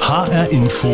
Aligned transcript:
HR 0.00 0.50
Info 0.50 0.88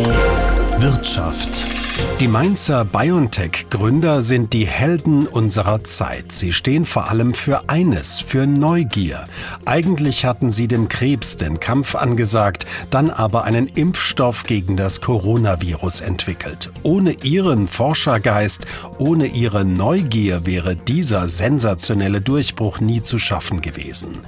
Wirtschaft 0.78 1.87
die 2.20 2.26
Mainzer 2.26 2.84
BioNTech-Gründer 2.84 4.22
sind 4.22 4.52
die 4.52 4.66
Helden 4.66 5.28
unserer 5.28 5.84
Zeit. 5.84 6.32
Sie 6.32 6.52
stehen 6.52 6.84
vor 6.84 7.10
allem 7.10 7.32
für 7.32 7.68
eines, 7.68 8.20
für 8.20 8.46
Neugier. 8.46 9.26
Eigentlich 9.64 10.24
hatten 10.24 10.50
sie 10.50 10.66
dem 10.66 10.88
Krebs 10.88 11.36
den 11.36 11.60
Kampf 11.60 11.94
angesagt, 11.94 12.66
dann 12.90 13.10
aber 13.10 13.44
einen 13.44 13.68
Impfstoff 13.68 14.42
gegen 14.42 14.76
das 14.76 15.00
Coronavirus 15.00 16.00
entwickelt. 16.00 16.72
Ohne 16.82 17.12
ihren 17.22 17.68
Forschergeist, 17.68 18.66
ohne 18.98 19.26
ihre 19.26 19.64
Neugier 19.64 20.44
wäre 20.44 20.74
dieser 20.74 21.28
sensationelle 21.28 22.20
Durchbruch 22.20 22.80
nie 22.80 23.00
zu 23.00 23.18
schaffen 23.18 23.60
gewesen. 23.60 24.18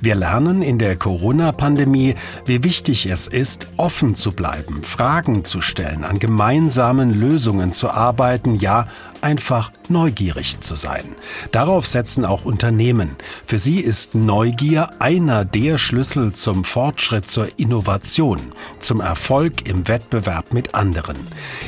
Wir 0.00 0.14
lernen 0.14 0.62
in 0.62 0.78
der 0.78 0.96
Corona-Pandemie, 0.96 2.14
wie 2.46 2.62
wichtig 2.62 3.06
es 3.06 3.26
ist, 3.26 3.66
offen 3.76 4.14
zu 4.14 4.30
bleiben, 4.30 4.84
Fragen 4.84 5.44
zu 5.44 5.60
stellen, 5.60 6.04
an 6.04 6.20
gemeinsamen 6.20 7.19
Lösungen 7.20 7.72
zu 7.72 7.90
arbeiten, 7.90 8.56
ja, 8.56 8.88
einfach 9.20 9.70
neugierig 9.88 10.60
zu 10.60 10.74
sein. 10.74 11.14
Darauf 11.52 11.86
setzen 11.86 12.24
auch 12.24 12.44
Unternehmen. 12.44 13.16
Für 13.44 13.58
sie 13.58 13.80
ist 13.80 14.14
Neugier 14.14 14.90
einer 15.00 15.44
der 15.44 15.78
Schlüssel 15.78 16.32
zum 16.32 16.64
Fortschritt, 16.64 17.28
zur 17.28 17.48
Innovation, 17.58 18.52
zum 18.78 19.00
Erfolg 19.00 19.68
im 19.68 19.88
Wettbewerb 19.88 20.52
mit 20.52 20.74
anderen. 20.74 21.16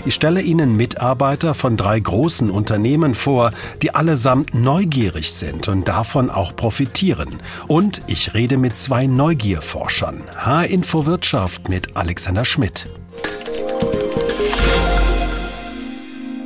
Ich 0.06 0.15
stelle 0.15 0.41
Ihnen 0.41 0.77
Mitarbeiter 0.77 1.55
von 1.55 1.77
drei 1.77 2.00
großen 2.00 2.50
Unternehmen 2.50 3.14
vor, 3.14 3.53
die 3.83 3.95
allesamt 3.95 4.55
neugierig 4.55 5.33
sind 5.33 5.69
und 5.69 5.89
davon 5.89 6.30
auch 6.30 6.56
profitieren. 6.56 7.41
Und 7.69 8.03
ich 8.06 8.34
rede 8.34 8.56
mit 8.56 8.77
zwei 8.77 9.06
Neugierforschern. 9.06 10.23
H-Info 10.37 11.06
Wirtschaft 11.06 11.69
mit 11.69 11.97
Alexander 11.97 12.45
Schmidt. 12.45 12.89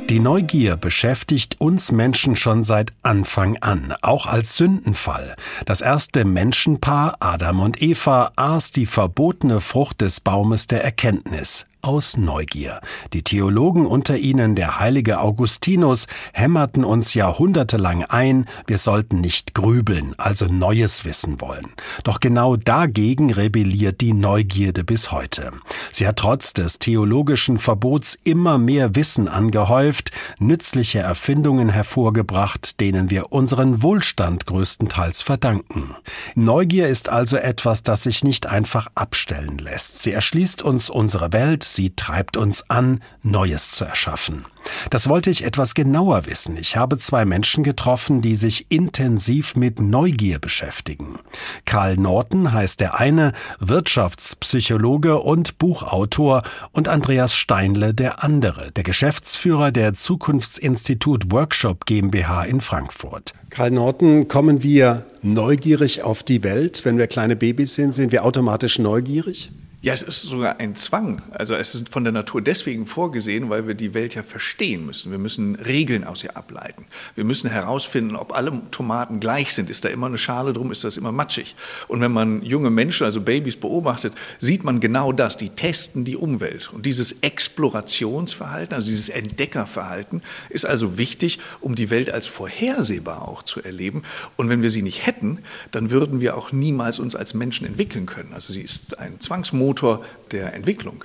Die 0.09 0.19
Neugier 0.19 0.77
beschäftigt 0.77 1.59
uns 1.59 1.91
Menschen 1.91 2.37
schon 2.37 2.63
seit 2.63 2.93
Anfang 3.03 3.57
an, 3.57 3.93
auch 4.01 4.25
als 4.25 4.55
Sündenfall. 4.55 5.35
Das 5.65 5.81
erste 5.81 6.23
Menschenpaar, 6.23 7.17
Adam 7.19 7.59
und 7.59 7.81
Eva, 7.81 8.31
aß 8.37 8.71
die 8.71 8.85
verbotene 8.85 9.59
Frucht 9.59 9.99
des 9.99 10.21
Baumes 10.21 10.67
der 10.67 10.81
Erkenntnis 10.81 11.66
aus 11.87 12.17
Neugier. 12.17 12.81
Die 13.13 13.23
Theologen 13.23 13.85
unter 13.85 14.17
ihnen, 14.17 14.55
der 14.55 14.77
heilige 14.77 15.21
Augustinus, 15.21 16.07
hämmerten 16.33 16.83
uns 16.83 17.13
jahrhundertelang 17.13 18.03
ein, 18.03 18.45
wir 18.67 18.77
sollten 18.77 19.21
nicht 19.21 19.53
grübeln, 19.53 20.13
also 20.17 20.47
Neues 20.47 21.05
wissen 21.05 21.39
wollen. 21.39 21.67
Doch 22.03 22.19
genau 22.19 22.57
dagegen 22.57 23.31
rebelliert 23.31 24.01
die 24.01 24.11
Neugierde 24.11 24.83
bis 24.83 25.13
heute. 25.13 25.53
Sie 25.93 26.05
hat 26.05 26.17
trotz 26.17 26.51
des 26.51 26.79
theologischen 26.79 27.57
Verbots 27.57 28.19
immer 28.25 28.57
mehr 28.57 28.93
Wissen 28.95 29.29
angehäuft, 29.29 30.11
nützliche 30.39 30.99
Erfindungen 30.99 31.69
hervorgebracht, 31.69 32.81
denen 32.81 33.09
wir 33.09 33.31
unseren 33.31 33.81
Wohlstand 33.81 34.45
größtenteils 34.45 35.21
verdanken. 35.21 35.95
Neugier 36.35 36.89
ist 36.89 37.07
also 37.07 37.37
etwas, 37.37 37.81
das 37.81 38.03
sich 38.03 38.25
nicht 38.25 38.45
einfach 38.45 38.87
abstellen 38.93 39.57
lässt. 39.57 39.99
Sie 39.99 40.11
erschließt 40.11 40.61
uns 40.61 40.89
unsere 40.89 41.31
Welt, 41.31 41.63
sie 41.77 41.95
treibt 41.95 42.35
uns 42.35 42.69
an, 42.69 42.99
Neues 43.21 43.71
zu 43.71 43.85
erschaffen. 43.85 44.43
Das 44.89 45.07
wollte 45.07 45.29
ich 45.29 45.45
etwas 45.45 45.75
genauer 45.75 46.25
wissen. 46.25 46.57
Ich 46.57 46.75
habe 46.75 46.97
zwei 46.97 47.23
Menschen 47.23 47.63
getroffen, 47.63 48.21
die 48.21 48.35
sich 48.35 48.65
intensiv 48.69 49.55
mit 49.55 49.79
Neugier 49.79 50.39
beschäftigen. 50.39 51.19
Karl 51.65 51.95
Norton 51.95 52.51
heißt 52.51 52.81
der 52.81 52.99
eine, 52.99 53.31
Wirtschaftspsychologe 53.59 55.19
und 55.19 55.57
Buchautor, 55.57 56.43
und 56.73 56.87
Andreas 56.87 57.33
Steinle 57.33 57.93
der 57.93 58.23
andere, 58.23 58.71
der 58.71 58.83
Geschäftsführer 58.83 59.71
der 59.71 59.93
Zukunftsinstitut 59.93 61.31
Workshop 61.31 61.85
GmbH 61.85 62.43
in 62.43 62.59
Frankfurt. 62.59 63.33
Karl 63.49 63.71
Norton, 63.71 64.27
kommen 64.27 64.63
wir 64.63 65.05
neugierig 65.21 66.03
auf 66.03 66.23
die 66.23 66.43
Welt? 66.43 66.83
Wenn 66.83 66.97
wir 66.97 67.07
kleine 67.07 67.35
Babys 67.35 67.75
sind, 67.75 67.93
sind 67.93 68.11
wir 68.11 68.25
automatisch 68.25 68.79
neugierig? 68.79 69.51
Ja, 69.79 69.93
es 69.93 70.01
ist 70.01 70.23
sogar 70.23 70.59
ein 70.59 70.75
Zwang. 70.75 71.21
Also 71.29 71.53
es 71.53 71.75
ist 71.75 71.89
von 71.89 72.03
der 72.03 72.11
Natur 72.11 72.41
deswegen 72.41 72.87
vorgesehen, 72.87 73.51
weil 73.51 73.67
wir 73.67 73.75
die 73.75 73.93
Welt 73.93 74.15
ja 74.15 74.23
verstehen 74.23 74.87
müssen. 74.87 75.11
Wir 75.11 75.19
müssen 75.19 75.53
Regeln 75.53 76.03
aus 76.03 76.23
ihr 76.23 76.35
ableiten. 76.35 76.87
Wir 77.13 77.23
müssen 77.23 77.47
herausfinden, 77.47 78.15
ob 78.15 78.33
alle 78.33 78.59
Tomaten 78.71 79.19
gleich 79.19 79.53
sind. 79.53 79.69
Ist 79.69 79.85
da 79.85 79.89
immer 79.89 80.07
eine 80.07 80.17
Schale 80.17 80.51
drum? 80.53 80.71
Ist 80.71 80.83
das 80.83 80.97
immer 80.97 81.11
matschig? 81.11 81.55
Und 81.87 82.01
wenn 82.01 82.11
man 82.11 82.41
junge 82.41 82.71
Menschen, 82.71 83.05
also 83.05 83.21
Babys 83.21 83.55
beobachtet, 83.55 84.13
sieht 84.39 84.63
man 84.63 84.79
genau 84.79 85.11
das. 85.11 85.37
Die 85.37 85.49
testen 85.49 86.05
die 86.05 86.17
Umwelt. 86.17 86.73
Und 86.73 86.87
dieses 86.87 87.21
Explorationsverhalten, 87.21 88.73
also 88.73 88.87
dieses 88.87 89.09
Entdeckerverhalten, 89.09 90.23
ist 90.49 90.65
also 90.65 90.97
wichtig, 90.97 91.37
um 91.61 91.75
die 91.75 91.91
Welt 91.91 92.09
als 92.09 92.25
vorhersehbar 92.25 93.27
auch 93.27 93.43
zu 93.43 93.61
erleben. 93.61 94.01
Und 94.37 94.49
wenn 94.49 94.63
wir 94.63 94.71
sie 94.71 94.81
nicht 94.81 95.05
hätten, 95.05 95.37
dann 95.69 95.91
würden 95.91 96.19
wir 96.19 96.35
auch 96.35 96.51
niemals 96.51 96.97
uns 96.97 97.15
als 97.15 97.35
Menschen 97.35 97.67
entwickeln 97.67 98.07
können. 98.07 98.33
Also 98.33 98.53
sie 98.53 98.61
ist 98.61 98.97
ein 98.97 99.19
Zwangsmotor 99.19 99.66
Motor 99.67 100.01
der 100.31 100.53
Entwicklung. 100.53 101.03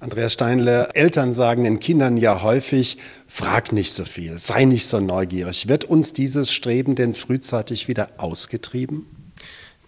Andreas 0.00 0.32
Steinle, 0.32 0.88
Eltern 0.94 1.34
sagen 1.34 1.64
den 1.64 1.80
Kindern 1.80 2.16
ja 2.16 2.40
häufig, 2.40 2.96
frag 3.26 3.72
nicht 3.72 3.92
so 3.92 4.06
viel, 4.06 4.38
sei 4.38 4.64
nicht 4.64 4.86
so 4.86 5.00
neugierig. 5.00 5.68
Wird 5.68 5.84
uns 5.84 6.14
dieses 6.14 6.50
Streben 6.50 6.94
denn 6.94 7.12
frühzeitig 7.12 7.88
wieder 7.88 8.08
ausgetrieben? 8.16 9.04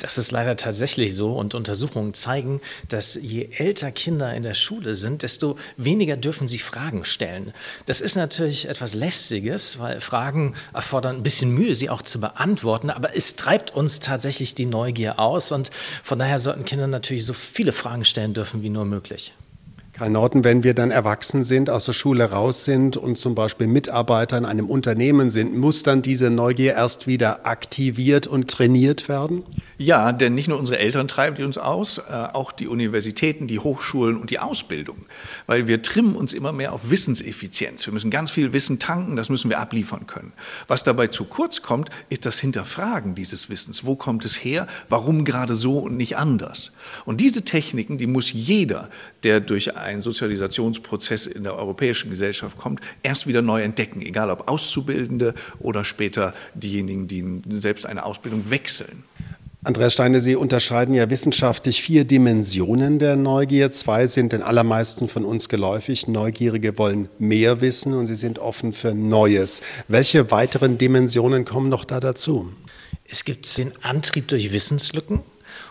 Das 0.02 0.18
ist 0.18 0.32
leider 0.32 0.56
tatsächlich 0.56 1.14
so 1.14 1.34
und 1.34 1.54
Untersuchungen 1.54 2.12
zeigen, 2.12 2.60
dass 2.88 3.14
je 3.14 3.50
älter 3.56 3.92
Kinder 3.92 4.34
in 4.34 4.42
der 4.42 4.54
Schule 4.54 4.96
sind, 4.96 5.22
desto 5.22 5.56
weniger 5.76 6.16
dürfen 6.16 6.48
sie 6.48 6.58
Fragen 6.58 7.04
stellen. 7.04 7.54
Das 7.86 8.00
ist 8.00 8.16
natürlich 8.16 8.68
etwas 8.68 8.94
Lästiges, 8.94 9.78
weil 9.78 10.00
Fragen 10.00 10.56
erfordern 10.74 11.18
ein 11.18 11.22
bisschen 11.22 11.54
Mühe, 11.54 11.76
sie 11.76 11.88
auch 11.88 12.02
zu 12.02 12.20
beantworten, 12.20 12.90
aber 12.90 13.16
es 13.16 13.36
treibt 13.36 13.76
uns 13.76 14.00
tatsächlich 14.00 14.56
die 14.56 14.66
Neugier 14.66 15.20
aus 15.20 15.52
und 15.52 15.70
von 16.02 16.18
daher 16.18 16.40
sollten 16.40 16.64
Kinder 16.64 16.88
natürlich 16.88 17.24
so 17.24 17.32
viele 17.32 17.72
Fragen 17.72 18.04
stellen 18.04 18.34
dürfen 18.34 18.64
wie 18.64 18.70
nur 18.70 18.84
möglich. 18.84 19.32
Karl 19.92 20.08
Norton, 20.08 20.42
wenn 20.42 20.64
wir 20.64 20.72
dann 20.72 20.90
erwachsen 20.90 21.42
sind, 21.42 21.68
aus 21.68 21.84
der 21.84 21.92
Schule 21.92 22.24
raus 22.24 22.64
sind 22.64 22.96
und 22.96 23.18
zum 23.18 23.34
Beispiel 23.34 23.66
Mitarbeiter 23.66 24.38
in 24.38 24.46
einem 24.46 24.70
Unternehmen 24.70 25.30
sind, 25.30 25.54
muss 25.54 25.82
dann 25.82 26.00
diese 26.00 26.30
Neugier 26.30 26.72
erst 26.72 27.06
wieder 27.06 27.46
aktiviert 27.46 28.26
und 28.26 28.50
trainiert 28.50 29.10
werden? 29.10 29.44
Ja, 29.82 30.12
denn 30.12 30.36
nicht 30.36 30.46
nur 30.46 30.60
unsere 30.60 30.78
Eltern 30.78 31.08
treiben 31.08 31.34
die 31.34 31.42
uns 31.42 31.58
aus, 31.58 31.98
äh, 31.98 32.02
auch 32.12 32.52
die 32.52 32.68
Universitäten, 32.68 33.48
die 33.48 33.58
Hochschulen 33.58 34.16
und 34.16 34.30
die 34.30 34.38
Ausbildung. 34.38 34.98
Weil 35.46 35.66
wir 35.66 35.82
trimmen 35.82 36.14
uns 36.14 36.32
immer 36.32 36.52
mehr 36.52 36.72
auf 36.72 36.88
Wissenseffizienz. 36.90 37.84
Wir 37.84 37.92
müssen 37.92 38.08
ganz 38.08 38.30
viel 38.30 38.52
Wissen 38.52 38.78
tanken, 38.78 39.16
das 39.16 39.28
müssen 39.28 39.50
wir 39.50 39.58
abliefern 39.58 40.06
können. 40.06 40.34
Was 40.68 40.84
dabei 40.84 41.08
zu 41.08 41.24
kurz 41.24 41.62
kommt, 41.62 41.90
ist 42.10 42.26
das 42.26 42.38
Hinterfragen 42.38 43.16
dieses 43.16 43.50
Wissens. 43.50 43.84
Wo 43.84 43.96
kommt 43.96 44.24
es 44.24 44.36
her? 44.44 44.68
Warum 44.88 45.24
gerade 45.24 45.56
so 45.56 45.80
und 45.80 45.96
nicht 45.96 46.16
anders? 46.16 46.70
Und 47.04 47.20
diese 47.20 47.44
Techniken, 47.44 47.98
die 47.98 48.06
muss 48.06 48.32
jeder, 48.32 48.88
der 49.24 49.40
durch 49.40 49.76
einen 49.76 50.00
Sozialisationsprozess 50.00 51.26
in 51.26 51.42
der 51.42 51.56
europäischen 51.56 52.08
Gesellschaft 52.08 52.56
kommt, 52.56 52.80
erst 53.02 53.26
wieder 53.26 53.42
neu 53.42 53.62
entdecken. 53.62 54.00
Egal 54.00 54.30
ob 54.30 54.48
Auszubildende 54.48 55.34
oder 55.58 55.84
später 55.84 56.34
diejenigen, 56.54 57.08
die 57.08 57.42
selbst 57.56 57.84
eine 57.84 58.04
Ausbildung 58.04 58.48
wechseln. 58.48 59.02
Andreas 59.64 59.92
Steine, 59.92 60.20
Sie 60.20 60.34
unterscheiden 60.34 60.92
ja 60.92 61.08
wissenschaftlich 61.08 61.82
vier 61.82 62.04
Dimensionen 62.04 62.98
der 62.98 63.14
Neugier. 63.14 63.70
Zwei 63.70 64.08
sind 64.08 64.32
den 64.32 64.42
allermeisten 64.42 65.06
von 65.06 65.24
uns 65.24 65.48
geläufig. 65.48 66.08
Neugierige 66.08 66.78
wollen 66.78 67.08
mehr 67.20 67.60
wissen 67.60 67.94
und 67.94 68.08
sie 68.08 68.16
sind 68.16 68.40
offen 68.40 68.72
für 68.72 68.92
Neues. 68.92 69.60
Welche 69.86 70.32
weiteren 70.32 70.78
Dimensionen 70.78 71.44
kommen 71.44 71.68
noch 71.68 71.84
da 71.84 72.00
dazu? 72.00 72.52
Es 73.04 73.24
gibt 73.24 73.56
den 73.56 73.70
Antrieb 73.84 74.26
durch 74.26 74.52
Wissenslücken 74.52 75.20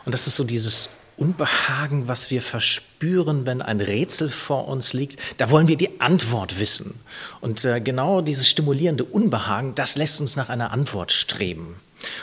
und 0.06 0.13
das 0.13 0.25
ist 0.25 0.38
so 0.38 0.46
dieses 0.46 0.88
Unbehagen, 1.18 2.08
was 2.08 2.31
wir 2.31 2.41
verspüren, 2.41 3.46
wenn 3.46 3.62
ein 3.62 3.81
Rätsel 3.81 4.29
vor 4.29 4.70
uns 4.70 4.94
liegt, 4.94 5.20
da 5.35 5.49
wollen 5.52 5.67
wir 5.67 5.76
die 5.76 5.99
Antwort 5.99 6.61
wissen. 6.61 6.94
Und 7.41 7.66
äh, 7.66 7.82
genau 7.82 8.22
dieses 8.22 8.49
stimulierende 8.49 9.03
Unbehagen, 9.03 9.76
das 9.76 9.97
lässt 9.97 10.22
uns 10.22 10.37
nach 10.37 10.47
einer 10.47 10.72
Antwort 10.72 11.11
streben. 11.11 11.76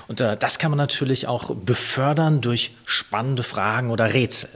Und 0.07 0.21
äh, 0.21 0.37
das 0.37 0.59
kann 0.59 0.71
man 0.71 0.79
natürlich 0.79 1.27
auch 1.27 1.55
befördern 1.55 2.41
durch 2.41 2.73
spannende 2.85 3.43
Fragen 3.43 3.91
oder 3.91 4.13
Rätsel. 4.15 4.51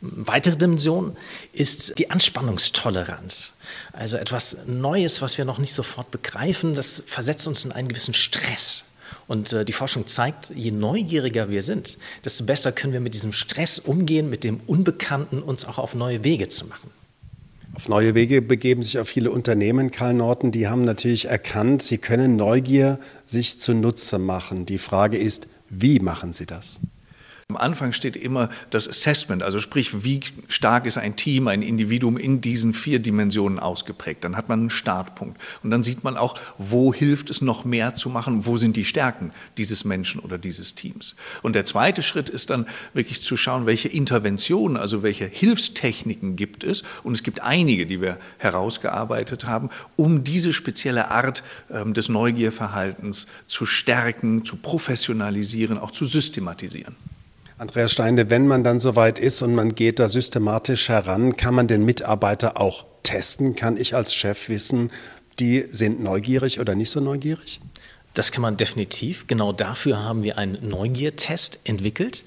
Weitere 0.00 0.56
Dimension 0.56 1.16
ist 1.52 1.98
die 1.98 2.10
Anspannungstoleranz. 2.10 3.54
Also 3.92 4.18
etwas 4.18 4.66
Neues, 4.66 5.22
was 5.22 5.38
wir 5.38 5.46
noch 5.46 5.58
nicht 5.58 5.72
sofort 5.72 6.10
begreifen, 6.10 6.74
das 6.74 7.02
versetzt 7.06 7.48
uns 7.48 7.64
in 7.64 7.72
einen 7.72 7.88
gewissen 7.88 8.12
Stress. 8.12 8.84
Und 9.26 9.52
äh, 9.52 9.64
die 9.64 9.72
Forschung 9.72 10.06
zeigt, 10.06 10.50
je 10.54 10.70
neugieriger 10.70 11.48
wir 11.48 11.62
sind, 11.62 11.98
desto 12.24 12.44
besser 12.44 12.72
können 12.72 12.92
wir 12.92 13.00
mit 13.00 13.14
diesem 13.14 13.32
Stress 13.32 13.78
umgehen, 13.78 14.28
mit 14.28 14.44
dem 14.44 14.60
Unbekannten 14.66 15.42
uns 15.42 15.64
auch 15.64 15.78
auf 15.78 15.94
neue 15.94 16.22
Wege 16.24 16.48
zu 16.48 16.66
machen. 16.66 16.90
Auf 17.74 17.88
neue 17.88 18.14
Wege 18.14 18.40
begeben 18.40 18.84
sich 18.84 18.98
auch 19.00 19.06
viele 19.06 19.32
Unternehmen, 19.32 19.90
Karl 19.90 20.14
Norton, 20.14 20.52
die 20.52 20.68
haben 20.68 20.84
natürlich 20.84 21.28
erkannt, 21.28 21.82
sie 21.82 21.98
können 21.98 22.36
Neugier 22.36 23.00
sich 23.26 23.58
zunutze 23.58 24.20
machen. 24.20 24.64
Die 24.64 24.78
Frage 24.78 25.18
ist, 25.18 25.48
wie 25.68 25.98
machen 25.98 26.32
sie 26.32 26.46
das? 26.46 26.78
Am 27.48 27.58
Anfang 27.58 27.92
steht 27.92 28.16
immer 28.16 28.48
das 28.70 28.88
Assessment, 28.88 29.42
also 29.42 29.60
sprich, 29.60 30.02
wie 30.02 30.20
stark 30.48 30.86
ist 30.86 30.96
ein 30.96 31.14
Team, 31.14 31.46
ein 31.46 31.60
Individuum 31.60 32.16
in 32.16 32.40
diesen 32.40 32.72
vier 32.72 33.00
Dimensionen 33.00 33.58
ausgeprägt. 33.58 34.24
Dann 34.24 34.34
hat 34.34 34.48
man 34.48 34.60
einen 34.60 34.70
Startpunkt. 34.70 35.38
Und 35.62 35.70
dann 35.70 35.82
sieht 35.82 36.04
man 36.04 36.16
auch, 36.16 36.38
wo 36.56 36.94
hilft 36.94 37.28
es 37.28 37.42
noch 37.42 37.66
mehr 37.66 37.94
zu 37.94 38.08
machen, 38.08 38.46
wo 38.46 38.56
sind 38.56 38.76
die 38.76 38.86
Stärken 38.86 39.30
dieses 39.58 39.84
Menschen 39.84 40.20
oder 40.20 40.38
dieses 40.38 40.74
Teams. 40.74 41.16
Und 41.42 41.54
der 41.54 41.66
zweite 41.66 42.02
Schritt 42.02 42.30
ist 42.30 42.48
dann 42.48 42.66
wirklich 42.94 43.20
zu 43.20 43.36
schauen, 43.36 43.66
welche 43.66 43.88
Interventionen, 43.88 44.78
also 44.78 45.02
welche 45.02 45.26
Hilfstechniken 45.26 46.36
gibt 46.36 46.64
es. 46.64 46.82
Und 47.02 47.12
es 47.12 47.22
gibt 47.22 47.42
einige, 47.42 47.84
die 47.84 48.00
wir 48.00 48.16
herausgearbeitet 48.38 49.44
haben, 49.44 49.68
um 49.96 50.24
diese 50.24 50.54
spezielle 50.54 51.10
Art 51.10 51.42
äh, 51.68 51.84
des 51.84 52.08
Neugierverhaltens 52.08 53.26
zu 53.46 53.66
stärken, 53.66 54.46
zu 54.46 54.56
professionalisieren, 54.56 55.76
auch 55.76 55.90
zu 55.90 56.06
systematisieren. 56.06 56.96
Andreas 57.56 57.92
Steine, 57.92 58.30
wenn 58.30 58.48
man 58.48 58.64
dann 58.64 58.80
soweit 58.80 59.20
ist 59.20 59.40
und 59.40 59.54
man 59.54 59.76
geht 59.76 60.00
da 60.00 60.08
systematisch 60.08 60.88
heran, 60.88 61.36
kann 61.36 61.54
man 61.54 61.68
den 61.68 61.84
Mitarbeiter 61.84 62.60
auch 62.60 62.84
testen? 63.04 63.54
Kann 63.54 63.76
ich 63.76 63.94
als 63.94 64.12
Chef 64.12 64.48
wissen, 64.48 64.90
die 65.38 65.66
sind 65.70 66.02
neugierig 66.02 66.58
oder 66.58 66.74
nicht 66.74 66.90
so 66.90 66.98
neugierig? 66.98 67.60
Das 68.14 68.30
kann 68.30 68.42
man 68.42 68.56
definitiv. 68.56 69.26
Genau 69.26 69.52
dafür 69.52 69.98
haben 69.98 70.22
wir 70.22 70.38
einen 70.38 70.68
Neugiertest 70.68 71.58
entwickelt. 71.64 72.22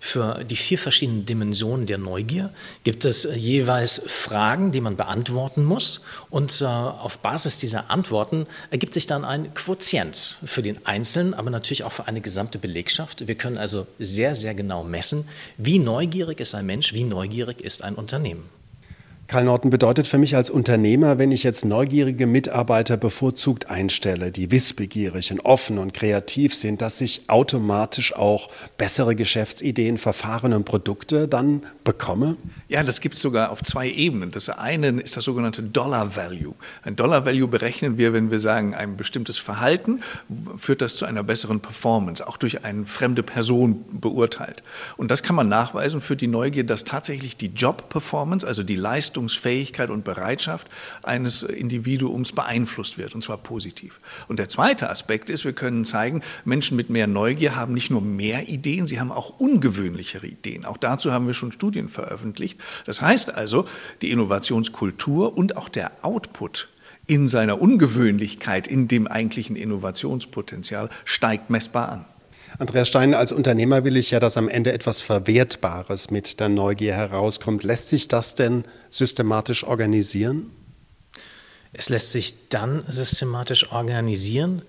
Für 0.00 0.42
die 0.42 0.56
vier 0.56 0.78
verschiedenen 0.80 1.26
Dimensionen 1.26 1.86
der 1.86 1.98
Neugier 1.98 2.52
gibt 2.82 3.04
es 3.04 3.24
äh, 3.24 3.34
jeweils 3.36 4.02
Fragen, 4.04 4.72
die 4.72 4.80
man 4.80 4.96
beantworten 4.96 5.64
muss. 5.64 6.00
Und 6.28 6.60
äh, 6.60 6.64
auf 6.64 7.20
Basis 7.20 7.56
dieser 7.56 7.88
Antworten 7.88 8.48
ergibt 8.70 8.94
sich 8.94 9.06
dann 9.06 9.24
ein 9.24 9.54
Quotient 9.54 10.38
für 10.44 10.62
den 10.62 10.84
Einzelnen, 10.84 11.34
aber 11.34 11.50
natürlich 11.50 11.84
auch 11.84 11.92
für 11.92 12.08
eine 12.08 12.20
gesamte 12.20 12.58
Belegschaft. 12.58 13.28
Wir 13.28 13.36
können 13.36 13.58
also 13.58 13.86
sehr, 14.00 14.34
sehr 14.34 14.54
genau 14.54 14.82
messen, 14.82 15.28
wie 15.56 15.78
neugierig 15.78 16.40
ist 16.40 16.56
ein 16.56 16.66
Mensch, 16.66 16.94
wie 16.94 17.04
neugierig 17.04 17.60
ist 17.60 17.84
ein 17.84 17.94
Unternehmen. 17.94 18.57
Karl 19.28 19.44
Norton 19.44 19.68
bedeutet 19.68 20.06
für 20.06 20.16
mich 20.16 20.36
als 20.36 20.48
Unternehmer, 20.48 21.18
wenn 21.18 21.32
ich 21.32 21.42
jetzt 21.42 21.66
neugierige 21.66 22.26
Mitarbeiter 22.26 22.96
bevorzugt 22.96 23.68
einstelle, 23.68 24.30
die 24.30 24.50
wissbegierig 24.50 25.30
und 25.30 25.40
offen 25.40 25.76
und 25.76 25.92
kreativ 25.92 26.54
sind, 26.54 26.80
dass 26.80 27.02
ich 27.02 27.24
automatisch 27.28 28.16
auch 28.16 28.48
bessere 28.78 29.14
Geschäftsideen, 29.14 29.98
Verfahren 29.98 30.54
und 30.54 30.64
Produkte 30.64 31.28
dann 31.28 31.60
bekomme? 31.84 32.38
Ja, 32.68 32.82
das 32.82 33.02
gibt 33.02 33.16
es 33.16 33.20
sogar 33.20 33.50
auf 33.50 33.62
zwei 33.62 33.90
Ebenen. 33.90 34.30
Das 34.30 34.48
eine 34.48 34.98
ist 35.02 35.18
das 35.18 35.24
sogenannte 35.24 35.62
Dollar 35.62 36.16
Value. 36.16 36.54
Ein 36.82 36.96
Dollar 36.96 37.26
Value 37.26 37.48
berechnen 37.48 37.98
wir, 37.98 38.14
wenn 38.14 38.30
wir 38.30 38.38
sagen, 38.38 38.74
ein 38.74 38.96
bestimmtes 38.96 39.36
Verhalten 39.36 40.00
führt 40.56 40.80
das 40.80 40.96
zu 40.96 41.04
einer 41.04 41.22
besseren 41.22 41.60
Performance, 41.60 42.26
auch 42.26 42.38
durch 42.38 42.64
eine 42.64 42.86
fremde 42.86 43.22
Person 43.22 43.84
beurteilt. 43.92 44.62
Und 44.96 45.10
das 45.10 45.22
kann 45.22 45.36
man 45.36 45.48
nachweisen 45.48 46.00
für 46.00 46.16
die 46.16 46.28
Neugier, 46.28 46.64
dass 46.64 46.84
tatsächlich 46.84 47.36
die 47.36 47.48
Job-Performance, 47.48 48.46
also 48.46 48.62
die 48.62 48.74
Leistung, 48.74 49.17
Leistungsfähigkeit 49.18 49.90
und 49.90 50.04
Bereitschaft 50.04 50.68
eines 51.02 51.42
Individuums 51.42 52.32
beeinflusst 52.32 52.98
wird, 52.98 53.14
und 53.14 53.22
zwar 53.22 53.38
positiv. 53.38 54.00
Und 54.28 54.38
der 54.38 54.48
zweite 54.48 54.90
Aspekt 54.90 55.28
ist, 55.28 55.44
wir 55.44 55.52
können 55.52 55.84
zeigen, 55.84 56.22
Menschen 56.44 56.76
mit 56.76 56.88
mehr 56.88 57.06
Neugier 57.06 57.56
haben 57.56 57.74
nicht 57.74 57.90
nur 57.90 58.00
mehr 58.00 58.48
Ideen, 58.48 58.86
sie 58.86 59.00
haben 59.00 59.10
auch 59.10 59.40
ungewöhnlichere 59.40 60.26
Ideen. 60.26 60.64
Auch 60.64 60.76
dazu 60.76 61.12
haben 61.12 61.26
wir 61.26 61.34
schon 61.34 61.52
Studien 61.52 61.88
veröffentlicht. 61.88 62.60
Das 62.84 63.00
heißt 63.00 63.34
also, 63.34 63.66
die 64.02 64.10
Innovationskultur 64.10 65.36
und 65.36 65.56
auch 65.56 65.68
der 65.68 65.92
Output 66.02 66.68
in 67.06 67.26
seiner 67.26 67.60
Ungewöhnlichkeit, 67.60 68.66
in 68.66 68.86
dem 68.86 69.06
eigentlichen 69.06 69.56
Innovationspotenzial 69.56 70.90
steigt 71.04 71.50
messbar 71.50 71.88
an. 71.88 72.04
Andreas 72.58 72.88
Stein, 72.88 73.14
als 73.14 73.32
Unternehmer 73.32 73.84
will 73.84 73.96
ich 73.96 74.10
ja, 74.10 74.20
dass 74.20 74.36
am 74.36 74.48
Ende 74.48 74.72
etwas 74.72 75.02
Verwertbares 75.02 76.10
mit 76.10 76.40
der 76.40 76.48
Neugier 76.48 76.94
herauskommt. 76.94 77.62
Lässt 77.62 77.88
sich 77.88 78.08
das 78.08 78.34
denn 78.34 78.64
systematisch 78.90 79.64
organisieren? 79.64 80.50
Es 81.72 81.88
lässt 81.88 82.12
sich 82.12 82.48
dann 82.48 82.84
systematisch 82.88 83.70
organisieren, 83.70 84.62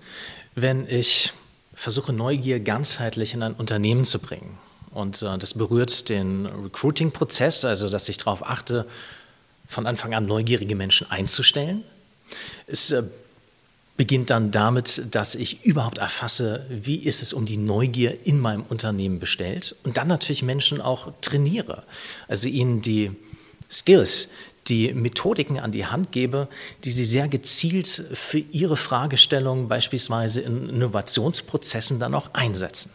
wenn 0.54 0.86
ich 0.88 1.32
versuche, 1.74 2.12
Neugier 2.12 2.60
ganzheitlich 2.60 3.32
in 3.32 3.42
ein 3.42 3.54
Unternehmen 3.54 4.04
zu 4.04 4.18
bringen. 4.18 4.58
Und 4.90 5.22
äh, 5.22 5.38
das 5.38 5.54
berührt 5.54 6.08
den 6.08 6.46
Recruiting-Prozess, 6.46 7.64
also 7.64 7.88
dass 7.88 8.08
ich 8.08 8.18
darauf 8.18 8.44
achte, 8.44 8.86
von 9.66 9.86
Anfang 9.86 10.14
an 10.14 10.26
neugierige 10.26 10.74
Menschen 10.74 11.10
einzustellen. 11.10 11.84
Es 12.66 12.90
äh, 12.90 13.04
beginnt 14.00 14.30
dann 14.30 14.50
damit, 14.50 15.02
dass 15.10 15.34
ich 15.34 15.62
überhaupt 15.62 15.98
erfasse, 15.98 16.64
wie 16.70 16.96
ist 16.96 17.20
es 17.20 17.34
um 17.34 17.44
die 17.44 17.58
Neugier 17.58 18.26
in 18.26 18.40
meinem 18.40 18.62
Unternehmen 18.66 19.20
bestellt 19.20 19.76
und 19.84 19.98
dann 19.98 20.08
natürlich 20.08 20.42
Menschen 20.42 20.80
auch 20.80 21.12
trainiere, 21.20 21.82
also 22.26 22.48
ihnen 22.48 22.80
die 22.80 23.10
Skills, 23.70 24.30
die 24.68 24.94
Methodiken 24.94 25.58
an 25.58 25.70
die 25.70 25.84
Hand 25.84 26.12
gebe, 26.12 26.48
die 26.84 26.92
sie 26.92 27.04
sehr 27.04 27.28
gezielt 27.28 28.04
für 28.14 28.38
ihre 28.38 28.78
Fragestellungen 28.78 29.68
beispielsweise 29.68 30.40
in 30.40 30.70
Innovationsprozessen 30.70 32.00
dann 32.00 32.14
auch 32.14 32.32
einsetzen. 32.32 32.92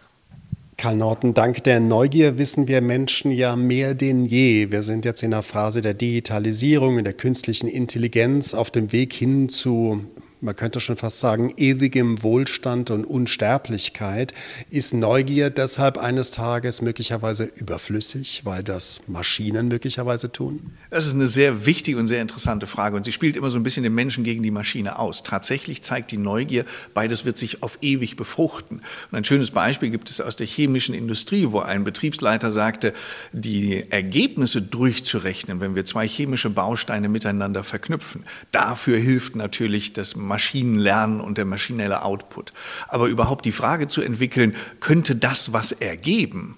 Karl 0.78 0.96
Norton, 0.96 1.36
dank 1.36 1.64
der 1.66 1.82
Neugier 1.82 2.40
wissen 2.40 2.68
wir 2.68 2.82
Menschen 2.82 3.30
ja 3.30 3.56
mehr 3.56 3.94
denn 3.94 4.26
je. 4.26 4.72
Wir 4.72 4.82
sind 4.82 5.06
jetzt 5.06 5.22
in 5.22 5.30
der 5.32 5.44
Phase 5.44 5.82
der 5.82 5.94
Digitalisierung, 5.94 6.98
in 6.98 7.04
der 7.04 7.14
künstlichen 7.14 7.68
Intelligenz 7.68 8.56
auf 8.56 8.72
dem 8.72 8.92
Weg 8.92 9.14
hin 9.14 9.50
zu 9.50 10.04
man 10.42 10.56
könnte 10.56 10.80
schon 10.80 10.98
fast 10.98 11.20
sagen, 11.20 11.54
ewigem 11.58 12.22
Wohlstand 12.24 12.92
und 12.92 13.06
Unsterblichkeit, 13.06 14.34
ist 14.70 14.94
Neugier 14.94 15.50
deshalb 15.50 15.98
eines 15.98 16.32
Tages 16.32 16.82
möglicherweise 16.82 17.46
überflüssig, 17.46 18.42
weil 18.44 18.64
das 18.64 19.02
Maschinen 19.08 19.68
möglicherweise 19.68 20.32
tun? 20.32 20.74
Das 20.90 21.06
ist 21.06 21.14
eine 21.14 21.28
sehr 21.28 21.66
wichtige 21.66 21.98
und 21.98 22.08
sehr 22.08 22.22
interessante 22.22 22.68
Frage 22.68 22.96
und 22.96 23.04
sie 23.04 23.12
spielt 23.12 23.36
immer 23.36 23.50
so 23.50 23.58
ein 23.58 23.64
bisschen 23.64 23.84
den 23.84 23.96
Menschen 23.96 24.24
gegen 24.24 24.44
die 24.44 24.52
Maschine 24.52 25.00
aus. 25.00 25.24
Tatsächlich 25.24 25.82
zeigt 25.82 26.12
die 26.12 26.18
Neugier, 26.18 26.66
beides 26.94 27.26
wird 27.26 27.38
sich 27.38 27.64
auf 27.64 27.78
ewig 27.82 28.16
befruchten. 28.16 28.82
Und 29.12 29.18
ein 29.18 29.26
schönes 29.26 29.52
Beispiel 29.52 29.90
gibt 29.90 30.10
es 30.10 30.22
aus 30.22 30.36
der 30.36 30.48
chemischen 30.48 30.96
Industrie, 30.96 31.48
wo 31.52 31.60
ein 31.60 31.84
Betriebsleiter 31.84 32.52
sagte, 32.52 32.94
die 33.32 33.90
Ergebnisse 33.90 34.62
durchzurechnen, 34.62 35.60
wenn 35.60 35.76
wir 35.76 35.86
zwei 35.86 36.08
chemische 36.08 36.50
Bausteine 36.50 37.10
miteinander 37.10 37.64
verknüpfen, 37.64 38.24
dafür 38.52 38.98
hilft 38.98 39.36
natürlich 39.36 39.94
das 39.94 40.16
Maschinenlernen 40.26 41.22
und 41.22 41.38
der 41.38 41.46
maschinelle 41.46 42.04
Output. 42.04 42.52
Aber 42.88 43.08
überhaupt 43.08 43.46
die 43.46 43.52
Frage 43.52 43.88
zu 43.88 44.02
entwickeln, 44.02 44.56
könnte 44.80 45.16
das 45.16 45.54
was 45.54 45.72
ergeben? 45.72 46.56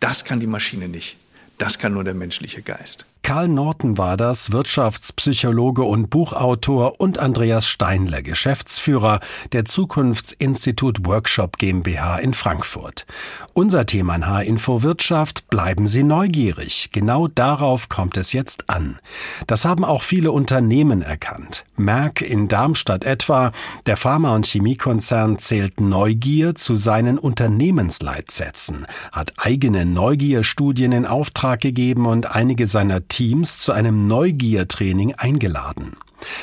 Das 0.00 0.24
kann 0.24 0.40
die 0.40 0.46
Maschine 0.46 0.88
nicht. 0.88 1.16
Das 1.58 1.78
kann 1.78 1.92
nur 1.92 2.04
der 2.04 2.14
menschliche 2.14 2.62
Geist. 2.62 3.04
Karl 3.22 3.46
Norton 3.46 3.98
war 3.98 4.16
das, 4.16 4.50
Wirtschaftspsychologe 4.50 5.84
und 5.84 6.10
Buchautor 6.10 7.00
und 7.00 7.18
Andreas 7.18 7.68
Steinle, 7.68 8.20
Geschäftsführer 8.22 9.20
der 9.52 9.64
Zukunftsinstitut 9.64 11.06
Workshop 11.06 11.56
GmbH 11.58 12.16
in 12.16 12.34
Frankfurt. 12.34 13.06
Unser 13.52 13.86
Thema 13.86 14.16
in 14.16 14.26
H-Info 14.26 14.82
Wirtschaft, 14.82 15.48
bleiben 15.50 15.86
Sie 15.86 16.02
neugierig. 16.02 16.90
Genau 16.90 17.28
darauf 17.28 17.88
kommt 17.88 18.16
es 18.16 18.32
jetzt 18.32 18.68
an. 18.68 18.98
Das 19.46 19.64
haben 19.64 19.84
auch 19.84 20.02
viele 20.02 20.32
Unternehmen 20.32 21.00
erkannt. 21.00 21.64
Merck 21.76 22.22
in 22.22 22.48
Darmstadt 22.48 23.04
etwa, 23.04 23.52
der 23.86 23.96
Pharma- 23.96 24.34
und 24.34 24.46
Chemiekonzern 24.46 25.38
zählt 25.38 25.80
Neugier 25.80 26.56
zu 26.56 26.76
seinen 26.76 27.18
Unternehmensleitsätzen, 27.18 28.86
hat 29.12 29.34
eigene 29.36 29.86
Neugierstudien 29.86 30.90
in 30.90 31.06
Auftrag 31.06 31.60
gegeben 31.60 32.06
und 32.06 32.34
einige 32.34 32.66
seiner 32.66 33.06
Teams 33.12 33.58
zu 33.58 33.72
einem 33.72 34.06
Neugiertraining 34.06 35.14
eingeladen. 35.16 35.98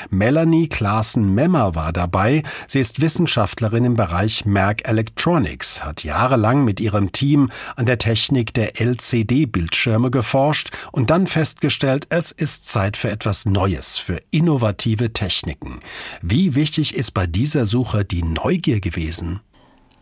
Melanie 0.08 0.68
Klaassen-Memmer 0.68 1.74
war 1.74 1.92
dabei. 1.92 2.44
Sie 2.68 2.78
ist 2.78 3.00
Wissenschaftlerin 3.00 3.84
im 3.84 3.94
Bereich 3.96 4.44
Merck 4.44 4.86
Electronics, 4.86 5.84
hat 5.84 6.04
jahrelang 6.04 6.64
mit 6.64 6.78
ihrem 6.78 7.10
Team 7.10 7.50
an 7.74 7.86
der 7.86 7.98
Technik 7.98 8.54
der 8.54 8.80
LCD-Bildschirme 8.80 10.12
geforscht 10.12 10.70
und 10.92 11.10
dann 11.10 11.26
festgestellt, 11.26 12.06
es 12.08 12.30
ist 12.30 12.68
Zeit 12.68 12.96
für 12.96 13.10
etwas 13.10 13.46
Neues, 13.46 13.98
für 13.98 14.22
innovative 14.30 15.12
Techniken. 15.12 15.80
Wie 16.22 16.54
wichtig 16.54 16.94
ist 16.94 17.10
bei 17.10 17.26
dieser 17.26 17.66
Suche 17.66 18.04
die 18.04 18.22
Neugier 18.22 18.78
gewesen? 18.78 19.40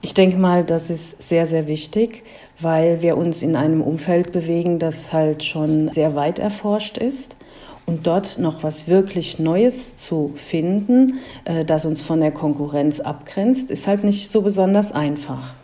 Ich 0.01 0.15
denke 0.15 0.37
mal, 0.37 0.63
das 0.63 0.91
ist 0.91 1.21
sehr, 1.21 1.47
sehr 1.47 1.67
wichtig, 1.67 2.23
weil 2.61 3.03
wir 3.03 3.17
uns 3.17 3.43
in 3.43 3.57
einem 3.57 3.83
Umfeld 3.83 4.33
bewegen, 4.33 4.79
das 4.79 5.13
halt 5.13 5.43
schon 5.43 5.93
sehr 5.93 6.15
weit 6.15 6.39
erforscht 6.39 6.99
ist. 6.99 7.37
Und 7.85 8.07
dort 8.07 8.39
noch 8.39 8.63
was 8.63 8.87
wirklich 8.87 9.39
Neues 9.39 9.97
zu 9.97 10.33
finden, 10.37 11.19
äh, 11.45 11.65
das 11.65 11.85
uns 11.87 12.01
von 12.01 12.21
der 12.21 12.31
Konkurrenz 12.31 13.01
abgrenzt, 13.01 13.71
ist 13.71 13.87
halt 13.87 14.05
nicht 14.05 14.31
so 14.31 14.43
besonders 14.43 14.93
einfach. 14.93 15.55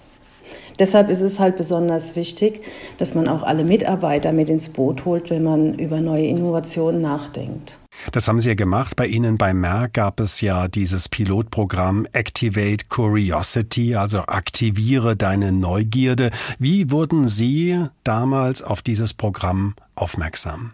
Deshalb 0.79 1.11
ist 1.11 1.21
es 1.21 1.39
halt 1.39 1.57
besonders 1.57 2.17
wichtig, 2.17 2.63
dass 2.99 3.15
man 3.15 3.29
auch 3.29 3.45
alle 3.45 3.63
Mitarbeiter 3.63 4.33
mit 4.33 4.49
ins 4.49 4.71
Boot 4.71 5.05
holt, 5.05 5.31
wenn 5.31 5.45
man 5.45 5.75
über 5.75 6.01
neue 6.01 6.27
Innovationen 6.27 7.01
nachdenkt. 7.01 7.79
Das 8.13 8.29
haben 8.29 8.41
Sie 8.41 8.49
ja 8.49 8.55
gemacht. 8.55 8.97
Bei 8.97 9.07
Ihnen 9.07 9.39
bei 9.39 9.55
Merck 9.55 9.95
gab 9.95 10.21
es 10.21 10.41
ja 10.41 10.69
dieses 10.69 11.09
Pilotprogramm 11.09 12.07
Activate 12.13 12.87
Curiosity, 12.89 13.97
also 13.97 14.21
aktiviere 14.21 15.17
deine 15.17 15.53
Neugierde. 15.53 16.31
Wie 16.59 16.91
wurden 16.91 17.27
Sie 17.29 17.85
damals 18.03 18.63
auf 18.63 18.83
dieses 18.83 19.15
Programm 19.15 19.75
aufmerksam? 19.95 20.73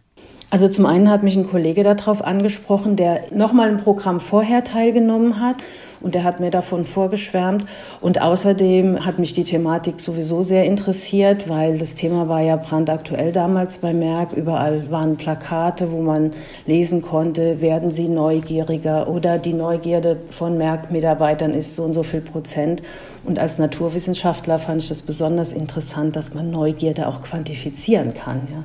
Also 0.52 0.66
zum 0.66 0.85
einen 0.85 1.09
hat 1.09 1.23
mich 1.23 1.37
ein 1.37 1.47
Kollege 1.47 1.85
darauf 1.85 2.25
angesprochen, 2.25 2.97
der 2.97 3.23
nochmal 3.30 3.69
ein 3.69 3.78
Programm 3.78 4.19
vorher 4.19 4.64
teilgenommen 4.64 5.40
hat 5.40 5.57
und 6.00 6.16
der 6.16 6.25
hat 6.25 6.40
mir 6.40 6.50
davon 6.50 6.85
vorgeschwärmt. 6.85 7.64
Und 8.00 8.21
außerdem 8.21 9.07
hat 9.07 9.21
mich 9.21 9.33
die 9.33 9.45
Thematik 9.45 10.00
sowieso 10.00 10.42
sehr 10.42 10.64
interessiert, 10.64 11.49
weil 11.49 11.78
das 11.78 11.95
Thema 11.95 12.28
war 12.28 12.40
ja 12.40 12.57
brandaktuell 12.57 13.30
damals 13.30 13.78
bei 13.78 13.92
Merck. 13.92 14.33
Überall 14.33 14.90
waren 14.90 15.16
Plakate, 15.16 15.92
wo 15.92 16.02
man 16.02 16.33
lesen 16.66 17.00
konnte, 17.00 17.61
werden 17.61 17.92
Sie 17.92 18.09
neugieriger 18.09 19.09
oder 19.09 19.38
die 19.38 19.52
Neugierde 19.52 20.16
von 20.30 20.59
Merck-Mitarbeitern 20.59 21.54
ist 21.54 21.76
so 21.76 21.85
und 21.85 21.95
so 21.95 22.02
viel 22.02 22.23
Prozent. 22.23 22.83
Und 23.23 23.38
als 23.38 23.59
Naturwissenschaftler 23.59 24.59
fand 24.59 24.83
ich 24.83 24.88
das 24.88 25.02
besonders 25.02 25.52
interessant, 25.52 26.16
dass 26.16 26.35
man 26.35 26.50
Neugierde 26.50 27.07
auch 27.07 27.21
quantifizieren 27.21 28.14
kann. 28.14 28.49
Ja. 28.50 28.64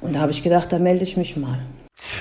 Und 0.00 0.14
da 0.14 0.20
habe 0.20 0.32
ich 0.32 0.42
gedacht, 0.42 0.72
da 0.72 0.78
melde 0.78 1.04
ich 1.04 1.16
mich 1.16 1.36
mal. 1.36 1.58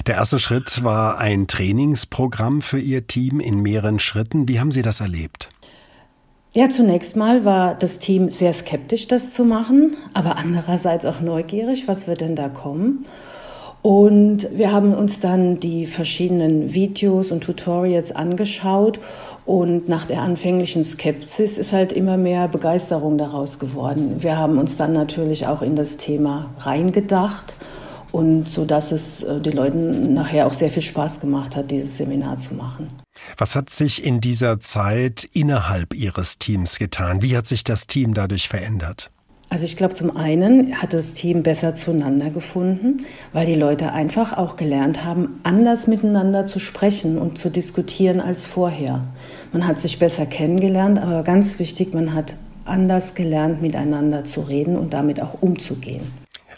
Der 0.07 0.15
erste 0.15 0.39
Schritt 0.39 0.83
war 0.83 1.19
ein 1.19 1.47
Trainingsprogramm 1.47 2.61
für 2.61 2.79
Ihr 2.79 3.07
Team 3.07 3.39
in 3.39 3.61
mehreren 3.61 3.99
Schritten. 3.99 4.47
Wie 4.47 4.59
haben 4.59 4.71
Sie 4.71 4.81
das 4.81 5.01
erlebt? 5.01 5.49
Ja, 6.53 6.69
zunächst 6.69 7.15
mal 7.15 7.45
war 7.45 7.75
das 7.75 7.99
Team 7.99 8.31
sehr 8.31 8.51
skeptisch, 8.53 9.07
das 9.07 9.31
zu 9.31 9.45
machen, 9.45 9.95
aber 10.13 10.37
andererseits 10.37 11.05
auch 11.05 11.19
neugierig, 11.19 11.87
was 11.87 12.07
wird 12.07 12.21
denn 12.21 12.35
da 12.35 12.49
kommen? 12.49 13.05
Und 13.83 14.47
wir 14.57 14.71
haben 14.71 14.93
uns 14.93 15.19
dann 15.19 15.59
die 15.59 15.85
verschiedenen 15.85 16.73
Videos 16.73 17.31
und 17.31 17.43
Tutorials 17.43 18.11
angeschaut 18.11 18.99
und 19.47 19.87
nach 19.87 20.05
der 20.05 20.21
anfänglichen 20.21 20.83
Skepsis 20.83 21.57
ist 21.57 21.71
halt 21.71 21.93
immer 21.93 22.17
mehr 22.17 22.49
Begeisterung 22.49 23.17
daraus 23.17 23.59
geworden. 23.59 24.21
Wir 24.21 24.37
haben 24.37 24.57
uns 24.57 24.75
dann 24.75 24.91
natürlich 24.91 25.47
auch 25.47 25.61
in 25.61 25.77
das 25.77 25.95
Thema 25.95 26.53
reingedacht 26.59 27.55
und 28.11 28.49
so 28.49 28.65
dass 28.65 28.91
es 28.91 29.23
äh, 29.23 29.39
den 29.39 29.53
Leuten 29.53 30.13
nachher 30.13 30.47
auch 30.47 30.53
sehr 30.53 30.69
viel 30.69 30.83
Spaß 30.83 31.21
gemacht 31.21 31.55
hat, 31.55 31.71
dieses 31.71 31.95
Seminar 31.97 32.37
zu 32.37 32.55
machen. 32.55 32.89
Was 33.37 33.55
hat 33.55 33.69
sich 33.69 34.03
in 34.03 34.19
dieser 34.19 34.59
Zeit 34.59 35.27
innerhalb 35.31 35.93
Ihres 35.93 36.39
Teams 36.39 36.77
getan? 36.77 37.21
Wie 37.21 37.37
hat 37.37 37.47
sich 37.47 37.63
das 37.63 37.87
Team 37.87 38.13
dadurch 38.13 38.49
verändert? 38.49 39.09
Also 39.49 39.63
ich 39.63 39.77
glaube, 39.77 39.93
zum 39.93 40.17
einen 40.17 40.81
hat 40.81 40.93
das 40.93 41.13
Team 41.13 41.41
besser 41.41 41.73
zueinander 41.73 42.29
gefunden, 42.29 43.05
weil 43.31 43.45
die 43.45 43.55
Leute 43.55 43.93
einfach 43.93 44.37
auch 44.37 44.57
gelernt 44.57 45.05
haben, 45.05 45.39
anders 45.43 45.87
miteinander 45.87 46.45
zu 46.45 46.59
sprechen 46.59 47.17
und 47.17 47.37
zu 47.37 47.49
diskutieren 47.49 48.19
als 48.19 48.45
vorher. 48.45 49.05
Man 49.53 49.65
hat 49.65 49.79
sich 49.79 49.99
besser 49.99 50.25
kennengelernt, 50.25 50.99
aber 50.99 51.23
ganz 51.23 51.59
wichtig, 51.59 51.93
man 51.93 52.13
hat 52.13 52.35
anders 52.65 53.15
gelernt, 53.15 53.61
miteinander 53.61 54.25
zu 54.25 54.41
reden 54.41 54.75
und 54.75 54.93
damit 54.93 55.21
auch 55.21 55.41
umzugehen. 55.41 56.01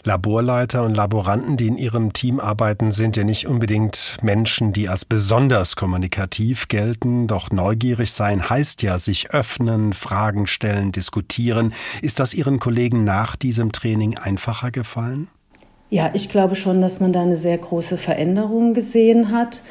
Laborleiter 0.04 0.82
und 0.82 0.94
Laboranten, 0.94 1.56
die 1.56 1.66
in 1.66 1.76
ihrem 1.76 2.12
Team 2.12 2.40
arbeiten, 2.40 2.90
sind 2.90 3.16
ja 3.16 3.24
nicht 3.24 3.46
unbedingt 3.46 4.16
Menschen, 4.22 4.72
die 4.72 4.88
als 4.88 5.04
besonders 5.04 5.76
kommunikativ 5.76 6.68
gelten. 6.68 7.26
Doch 7.26 7.50
neugierig 7.50 8.12
sein 8.12 8.48
heißt 8.48 8.82
ja 8.82 8.98
sich 8.98 9.30
öffnen, 9.30 9.92
Fragen 9.92 10.46
stellen, 10.46 10.92
diskutieren. 10.92 11.74
Ist 12.00 12.20
das 12.20 12.34
Ihren 12.34 12.58
Kollegen 12.58 13.04
nach 13.04 13.36
diesem 13.36 13.72
Training 13.72 14.16
einfacher 14.16 14.70
gefallen? 14.70 15.28
Ja, 15.92 16.10
ich 16.14 16.28
glaube 16.28 16.54
schon, 16.54 16.80
dass 16.80 17.00
man 17.00 17.12
da 17.12 17.22
eine 17.22 17.36
sehr 17.36 17.58
große 17.58 17.96
Veränderung 17.96 18.74
gesehen 18.74 19.32
hat. 19.32 19.62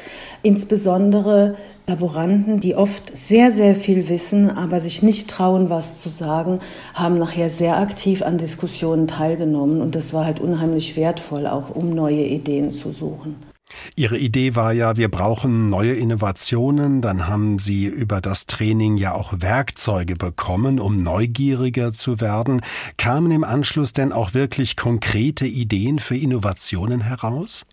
Insbesondere 0.42 1.56
Laboranten, 1.86 2.60
die 2.60 2.74
oft 2.74 3.16
sehr, 3.16 3.50
sehr 3.50 3.74
viel 3.74 4.10
wissen, 4.10 4.50
aber 4.50 4.80
sich 4.80 5.02
nicht 5.02 5.30
trauen, 5.30 5.70
was 5.70 5.98
zu 5.98 6.10
sagen, 6.10 6.60
haben 6.92 7.14
nachher 7.14 7.48
sehr 7.48 7.78
aktiv 7.78 8.20
an 8.22 8.36
Diskussionen 8.36 9.06
teilgenommen. 9.06 9.80
Und 9.80 9.94
das 9.94 10.12
war 10.12 10.26
halt 10.26 10.40
unheimlich 10.40 10.94
wertvoll, 10.94 11.46
auch 11.46 11.74
um 11.74 11.94
neue 11.94 12.26
Ideen 12.26 12.70
zu 12.70 12.92
suchen. 12.92 13.49
Ihre 13.96 14.18
Idee 14.18 14.56
war 14.56 14.72
ja, 14.72 14.96
wir 14.96 15.10
brauchen 15.10 15.70
neue 15.70 15.92
Innovationen. 15.94 17.00
Dann 17.02 17.28
haben 17.28 17.58
Sie 17.58 17.86
über 17.86 18.20
das 18.20 18.46
Training 18.46 18.96
ja 18.96 19.14
auch 19.14 19.32
Werkzeuge 19.38 20.16
bekommen, 20.16 20.80
um 20.80 21.02
neugieriger 21.02 21.92
zu 21.92 22.20
werden. 22.20 22.60
Kamen 22.96 23.30
im 23.30 23.44
Anschluss 23.44 23.92
denn 23.92 24.12
auch 24.12 24.34
wirklich 24.34 24.76
konkrete 24.76 25.46
Ideen 25.46 25.98
für 25.98 26.16
Innovationen 26.16 27.00
heraus? 27.02 27.66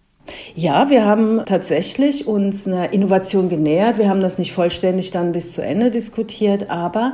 Ja, 0.55 0.89
wir 0.89 1.05
haben 1.05 1.45
tatsächlich 1.45 2.27
uns 2.27 2.67
einer 2.67 2.91
Innovation 2.91 3.49
genähert. 3.49 3.97
Wir 3.97 4.09
haben 4.09 4.19
das 4.19 4.37
nicht 4.37 4.53
vollständig 4.53 5.11
dann 5.11 5.31
bis 5.31 5.53
zu 5.53 5.61
Ende 5.61 5.91
diskutiert, 5.91 6.69
aber 6.69 7.13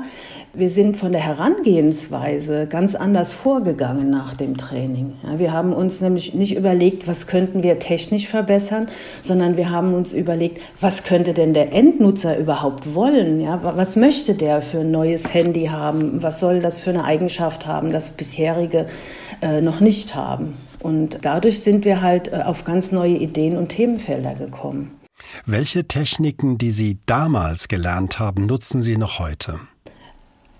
wir 0.56 0.70
sind 0.70 0.98
von 0.98 1.12
der 1.12 1.22
Herangehensweise 1.22 2.68
ganz 2.68 2.94
anders 2.94 3.34
vorgegangen 3.34 4.12
nach 4.12 4.36
dem 4.36 4.56
Training. 4.56 5.14
Ja, 5.24 5.40
wir 5.40 5.52
haben 5.52 5.74
uns 5.74 6.00
nämlich 6.00 6.36
nicht 6.36 6.56
überlegt, 6.56 7.08
was 7.08 7.26
könnten 7.26 7.64
wir 7.64 7.80
technisch 7.80 8.28
verbessern, 8.28 8.88
sondern 9.24 9.58
wir 9.58 9.72
haben 9.72 9.96
uns 9.96 10.14
überlegt, 10.14 10.62
was 10.80 11.04
könnte 11.04 11.34
denn 11.34 11.56
der 11.56 11.74
Endnutzer 11.74 12.38
überhaupt 12.38 12.94
wollen? 12.94 13.42
Ja, 13.42 13.62
was 13.64 13.96
möchte 13.96 14.36
der 14.36 14.62
für 14.62 14.82
ein 14.82 14.92
neues 14.92 15.34
Handy 15.34 15.66
haben? 15.66 16.22
Was 16.22 16.40
soll 16.40 16.60
das 16.60 16.82
für 16.82 16.92
eine 16.92 17.04
Eigenschaft 17.04 17.66
haben, 17.66 17.92
das 17.92 18.12
bisherige 18.12 18.86
äh, 19.42 19.60
noch 19.60 19.80
nicht 19.80 20.14
haben? 20.14 20.58
Und 20.84 21.18
dadurch 21.24 21.62
sind 21.62 21.84
wir 21.84 22.04
halt 22.04 22.28
äh, 22.28 22.44
auf 22.46 22.64
ganz 22.64 22.92
neue 22.92 23.16
Ideen 23.16 23.58
und 23.58 23.70
Themenfelder 23.70 24.36
gekommen. 24.36 24.92
Welche 25.48 25.88
Techniken, 25.88 26.60
die 26.60 26.72
Sie 26.72 27.00
damals 27.08 27.68
gelernt 27.68 28.20
haben, 28.20 28.46
nutzen 28.46 28.84
Sie 28.84 28.98
noch 28.98 29.18
heute? 29.18 29.60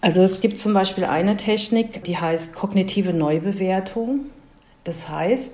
Also 0.04 0.22
es 0.22 0.42
gibt 0.42 0.60
zum 0.60 0.74
Beispiel 0.74 1.06
eine 1.06 1.38
Technik, 1.38 2.04
die 2.04 2.18
heißt 2.18 2.54
kognitive 2.54 3.14
Neubewertung. 3.14 4.26
Das 4.84 5.08
heißt, 5.08 5.54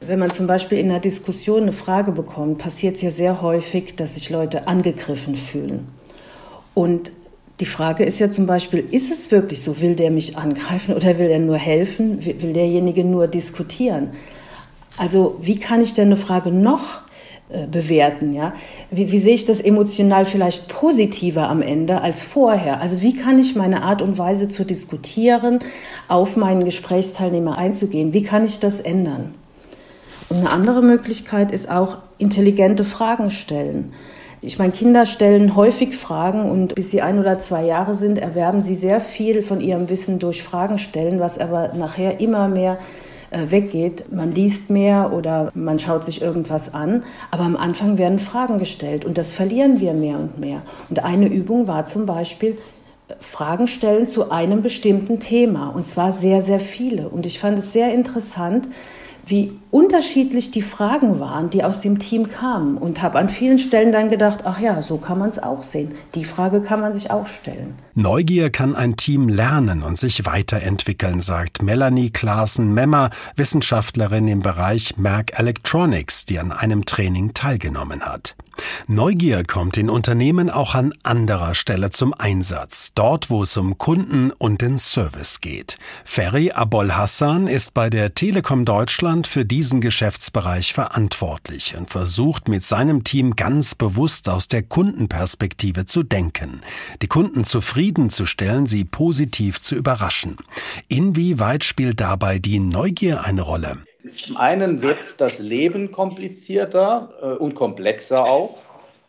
wenn 0.00 0.18
man 0.18 0.30
zum 0.30 0.46
Beispiel 0.46 0.78
in 0.78 0.88
einer 0.88 0.98
Diskussion 0.98 1.60
eine 1.60 1.72
Frage 1.72 2.12
bekommt, 2.12 2.56
passiert 2.56 2.96
es 2.96 3.02
ja 3.02 3.10
sehr 3.10 3.42
häufig, 3.42 3.94
dass 3.94 4.14
sich 4.14 4.30
Leute 4.30 4.66
angegriffen 4.66 5.36
fühlen. 5.36 5.88
Und 6.72 7.12
die 7.60 7.66
Frage 7.66 8.04
ist 8.04 8.18
ja 8.18 8.30
zum 8.30 8.46
Beispiel, 8.46 8.82
ist 8.92 9.12
es 9.12 9.30
wirklich 9.30 9.62
so? 9.62 9.78
Will 9.82 9.94
der 9.94 10.10
mich 10.10 10.38
angreifen 10.38 10.94
oder 10.94 11.18
will 11.18 11.28
er 11.28 11.38
nur 11.38 11.58
helfen? 11.58 12.24
Will 12.24 12.54
derjenige 12.54 13.04
nur 13.04 13.28
diskutieren? 13.28 14.12
Also 14.96 15.36
wie 15.42 15.58
kann 15.58 15.82
ich 15.82 15.92
denn 15.92 16.06
eine 16.06 16.16
Frage 16.16 16.50
noch 16.50 17.02
bewerten? 17.48 18.34
Ja? 18.34 18.54
Wie, 18.90 19.12
wie 19.12 19.18
sehe 19.18 19.34
ich 19.34 19.44
das 19.44 19.60
emotional 19.60 20.24
vielleicht 20.24 20.68
positiver 20.68 21.48
am 21.48 21.62
Ende 21.62 22.00
als 22.00 22.22
vorher? 22.22 22.80
Also 22.80 23.02
wie 23.02 23.14
kann 23.14 23.38
ich 23.38 23.54
meine 23.54 23.82
Art 23.82 24.02
und 24.02 24.18
Weise 24.18 24.48
zu 24.48 24.64
diskutieren, 24.64 25.60
auf 26.08 26.36
meinen 26.36 26.64
Gesprächsteilnehmer 26.64 27.56
einzugehen, 27.56 28.12
wie 28.12 28.22
kann 28.22 28.44
ich 28.44 28.58
das 28.58 28.80
ändern? 28.80 29.34
Und 30.28 30.38
eine 30.38 30.50
andere 30.50 30.82
Möglichkeit 30.82 31.52
ist 31.52 31.70
auch 31.70 31.98
intelligente 32.18 32.82
Fragen 32.82 33.30
stellen. 33.30 33.92
Ich 34.42 34.58
meine, 34.58 34.72
Kinder 34.72 35.06
stellen 35.06 35.56
häufig 35.56 35.96
Fragen 35.96 36.50
und 36.50 36.74
bis 36.74 36.90
sie 36.90 37.00
ein 37.00 37.18
oder 37.18 37.38
zwei 37.38 37.64
Jahre 37.64 37.94
sind, 37.94 38.18
erwerben 38.18 38.62
sie 38.62 38.74
sehr 38.74 39.00
viel 39.00 39.42
von 39.42 39.60
ihrem 39.60 39.88
Wissen 39.88 40.18
durch 40.18 40.42
Fragen 40.42 40.78
stellen, 40.78 41.20
was 41.20 41.38
aber 41.38 41.72
nachher 41.74 42.20
immer 42.20 42.48
mehr 42.48 42.74
äh, 42.74 43.06
weggeht. 43.30 44.12
Man 44.12 44.32
liest 44.32 44.70
mehr 44.70 45.12
oder 45.12 45.50
man 45.54 45.78
schaut 45.78 46.04
sich 46.04 46.22
irgendwas 46.22 46.72
an, 46.72 47.04
aber 47.30 47.44
am 47.44 47.56
Anfang 47.56 47.98
werden 47.98 48.18
Fragen 48.18 48.58
gestellt 48.58 49.04
und 49.04 49.18
das 49.18 49.32
verlieren 49.32 49.80
wir 49.80 49.92
mehr 49.92 50.18
und 50.18 50.38
mehr. 50.38 50.62
Und 50.88 51.02
eine 51.02 51.28
Übung 51.28 51.66
war 51.66 51.86
zum 51.86 52.06
Beispiel, 52.06 52.58
äh, 53.08 53.14
Fragen 53.20 53.68
stellen 53.68 54.08
zu 54.08 54.30
einem 54.30 54.62
bestimmten 54.62 55.20
Thema 55.20 55.68
und 55.68 55.86
zwar 55.86 56.12
sehr, 56.12 56.42
sehr 56.42 56.60
viele. 56.60 57.08
Und 57.08 57.26
ich 57.26 57.38
fand 57.38 57.58
es 57.58 57.72
sehr 57.72 57.92
interessant, 57.92 58.68
wie 59.26 59.58
unterschiedlich 59.72 60.52
die 60.52 60.62
Fragen 60.62 61.18
waren, 61.18 61.50
die 61.50 61.64
aus 61.64 61.80
dem 61.80 61.98
Team 61.98 62.28
kamen 62.28 62.78
und 62.78 63.02
habe 63.02 63.18
an 63.18 63.28
vielen 63.28 63.58
Stellen 63.58 63.90
dann 63.90 64.08
gedacht, 64.08 64.40
ach 64.44 64.60
ja, 64.60 64.80
so 64.82 64.98
kann 64.98 65.18
man 65.18 65.30
es 65.30 65.40
auch 65.40 65.64
sehen. 65.64 65.94
Die 66.14 66.24
Frage 66.24 66.60
kann 66.60 66.80
man 66.80 66.94
sich 66.94 67.10
auch 67.10 67.26
stellen. 67.26 67.74
Neugier 67.94 68.50
kann 68.50 68.76
ein 68.76 68.96
Team 68.96 69.28
lernen 69.28 69.82
und 69.82 69.98
sich 69.98 70.24
weiterentwickeln, 70.26 71.20
sagt 71.20 71.62
Melanie 71.62 72.10
Klaassen-Memmer, 72.10 73.10
Wissenschaftlerin 73.34 74.28
im 74.28 74.40
Bereich 74.40 74.96
Merck 74.96 75.38
Electronics, 75.38 76.24
die 76.24 76.38
an 76.38 76.52
einem 76.52 76.84
Training 76.84 77.34
teilgenommen 77.34 78.02
hat. 78.02 78.36
Neugier 78.86 79.44
kommt 79.44 79.76
in 79.76 79.90
Unternehmen 79.90 80.50
auch 80.50 80.74
an 80.74 80.92
anderer 81.02 81.54
Stelle 81.54 81.90
zum 81.90 82.14
Einsatz, 82.14 82.92
dort 82.94 83.30
wo 83.30 83.42
es 83.42 83.56
um 83.56 83.78
Kunden 83.78 84.30
und 84.30 84.62
den 84.62 84.78
Service 84.78 85.40
geht. 85.40 85.76
Ferry 86.04 86.52
Abol 86.52 86.92
Hassan 86.92 87.46
ist 87.46 87.74
bei 87.74 87.90
der 87.90 88.14
Telekom 88.14 88.64
Deutschland 88.64 89.26
für 89.26 89.44
diesen 89.44 89.80
Geschäftsbereich 89.80 90.72
verantwortlich 90.72 91.76
und 91.76 91.90
versucht 91.90 92.48
mit 92.48 92.64
seinem 92.64 93.04
Team 93.04 93.36
ganz 93.36 93.74
bewusst 93.74 94.28
aus 94.28 94.48
der 94.48 94.62
Kundenperspektive 94.62 95.84
zu 95.84 96.02
denken, 96.02 96.62
die 97.02 97.08
Kunden 97.08 97.44
zufriedenzustellen, 97.44 98.66
sie 98.66 98.84
positiv 98.84 99.60
zu 99.60 99.74
überraschen. 99.74 100.36
Inwieweit 100.88 101.64
spielt 101.64 102.00
dabei 102.00 102.38
die 102.38 102.58
Neugier 102.58 103.24
eine 103.24 103.42
Rolle? 103.42 103.78
Zum 104.16 104.36
einen 104.36 104.82
wird 104.82 105.20
das 105.20 105.38
Leben 105.38 105.90
komplizierter 105.90 107.10
äh, 107.20 107.26
und 107.42 107.54
komplexer 107.54 108.24
auch 108.24 108.58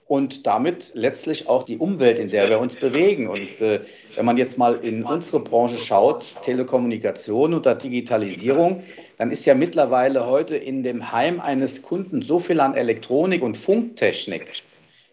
und 0.07 0.47
damit 0.47 0.91
letztlich 0.93 1.47
auch 1.47 1.63
die 1.63 1.77
Umwelt, 1.77 2.17
in 2.19 2.29
der 2.29 2.49
wir 2.49 2.59
uns 2.59 2.75
bewegen. 2.75 3.27
Und 3.27 3.61
äh, 3.61 3.81
wenn 4.15 4.25
man 4.25 4.37
jetzt 4.37 4.57
mal 4.57 4.75
in 4.75 5.03
unsere 5.03 5.39
Branche 5.39 5.77
schaut, 5.77 6.35
Telekommunikation 6.41 7.53
oder 7.53 7.75
Digitalisierung, 7.75 8.83
dann 9.17 9.31
ist 9.31 9.45
ja 9.45 9.53
mittlerweile 9.53 10.25
heute 10.25 10.55
in 10.55 10.83
dem 10.83 11.11
Heim 11.11 11.39
eines 11.39 11.81
Kunden 11.81 12.21
so 12.21 12.39
viel 12.39 12.59
an 12.59 12.75
Elektronik 12.75 13.43
und 13.43 13.57
Funktechnik, 13.57 14.63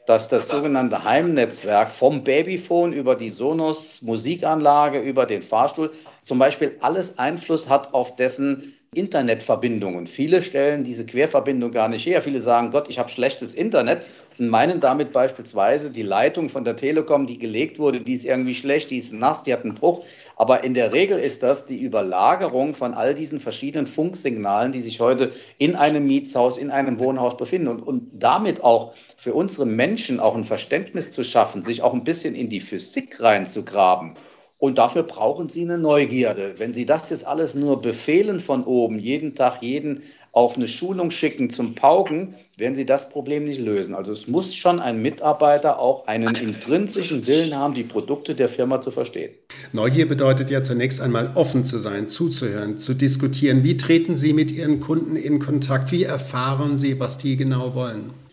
dass 0.07 0.29
das 0.29 0.49
sogenannte 0.49 1.03
Heimnetzwerk 1.03 1.89
vom 1.89 2.23
Babyphone 2.23 2.93
über 2.93 3.17
die 3.17 3.31
Sonos 3.31 4.01
Musikanlage, 4.03 5.01
über 5.01 5.27
den 5.27 5.43
Fahrstuhl 5.43 5.91
zum 6.23 6.39
Beispiel 6.39 6.77
alles 6.81 7.19
Einfluss 7.19 7.69
hat 7.69 7.93
auf 7.95 8.15
dessen 8.15 8.75
Internetverbindung. 8.95 9.97
Und 9.97 10.09
viele 10.09 10.43
stellen 10.43 10.85
diese 10.85 11.07
Querverbindung 11.07 11.71
gar 11.71 11.89
nicht 11.89 12.07
her. 12.07 12.23
Viele 12.23 12.41
sagen, 12.41 12.71
Gott, 12.71 12.89
ich 12.89 12.99
habe 12.99 13.09
schlechtes 13.09 13.55
Internet 13.55 14.03
und 14.39 14.49
meinen 14.49 14.81
damit 14.81 15.13
beispielsweise 15.13 15.91
die 15.91 16.03
Leitung 16.03 16.49
von 16.49 16.65
der 16.65 16.77
Telekom, 16.77 17.27
die 17.27 17.39
gelegt 17.39 17.79
wurde, 17.79 18.01
die 18.01 18.15
ist 18.15 18.25
irgendwie 18.25 18.55
schlecht, 18.55 18.91
die 18.91 18.99
ist 18.99 19.13
nass, 19.13 19.43
die 19.43 19.53
hat 19.53 19.65
einen 19.65 19.75
Bruch. 19.75 20.05
Aber 20.37 20.65
in 20.65 20.75
der 20.75 20.93
Regel 20.93 21.19
ist 21.19 21.43
das 21.43 21.67
die 21.67 21.81
Überlagerung 21.81 22.75
von 22.75 22.95
all 22.95 23.15
diesen 23.15 23.39
verschiedenen 23.39 23.87
Funksignalen, 23.87 24.73
die 24.73 24.81
sich 24.81 25.01
heute 25.01 25.33
in 25.59 25.77
einem 25.77 26.07
Mietshaus, 26.07 26.59
in 26.59 26.71
einem 26.71 26.99
Wohnhaus 26.99 27.37
befinden 27.37 27.69
und, 27.69 27.83
und 27.83 28.11
damit 28.13 28.65
auch 28.65 28.95
für 29.17 29.35
unsere 29.35 29.67
Menschen 29.67 30.19
auch 30.19 30.35
ein 30.35 30.45
Verständnis 30.45 31.11
zu 31.11 31.23
schaffen, 31.23 31.63
sich 31.63 31.83
auch 31.83 31.95
ein 31.95 32.05
bisschen 32.05 32.35
in 32.35 32.51
die 32.51 32.61
Physik 32.61 33.21
reinzugraben 33.21 34.15
und 34.59 34.79
dafür 34.79 35.03
brauchen 35.03 35.49
Sie 35.49 35.63
eine 35.63 35.79
Neugierde. 35.79 36.55
Wenn 36.59 36.75
Sie 36.75 36.87
das 36.87 37.11
jetzt 37.11 37.27
alles 37.27 37.55
nur 37.55 37.83
befehlen 37.83 38.41
von 38.41 38.65
oben, 38.65 38.99
jeden 38.99 39.35
Tag 39.35 39.63
jeden 39.63 40.03
auf 40.35 40.57
eine 40.57 40.67
Schulung 40.67 41.13
schicken 41.13 41.49
zum 41.49 41.77
Pauken, 41.77 42.35
werden 42.57 42.75
Sie 42.75 42.85
das 42.85 43.09
Problem 43.09 43.45
nicht 43.45 43.61
lösen. 43.61 43.95
Also 43.95 44.13
es 44.13 44.27
muss 44.27 44.55
schon 44.55 44.81
ein 44.81 45.01
Mitarbeiter 45.01 45.79
auch 45.79 46.09
einen 46.09 46.35
intrinsischen 46.35 47.27
Willen 47.27 47.55
haben, 47.55 47.75
die 47.75 47.85
Produkte 47.85 48.35
der 48.35 48.49
Firma 48.49 48.81
zu 48.81 48.91
verstehen. 48.91 49.33
Neugier 49.73 50.09
bedeutet 50.09 50.51
ja 50.51 50.63
zunächst 50.63 51.01
einmal 51.01 51.31
offen 51.37 51.65
zu 51.65 51.79
sein, 51.79 52.09
zuzuhören, 52.09 52.79
zu 52.79 52.95
diskutieren. 52.95 53.63
Wie 53.63 53.77
treten 53.77 54.17
Sie 54.17 54.33
mit 54.33 54.51
Ihren 54.51 54.81
Kunden 54.81 55.15
in 55.15 55.39
Kontakt? 55.39 55.93
Wie 55.93 56.03
erfahren 56.03 56.79
Sie, 56.79 56.99
was 56.99 57.17
die 57.19 57.37
genau 57.37 57.75
wollen? 57.77 58.24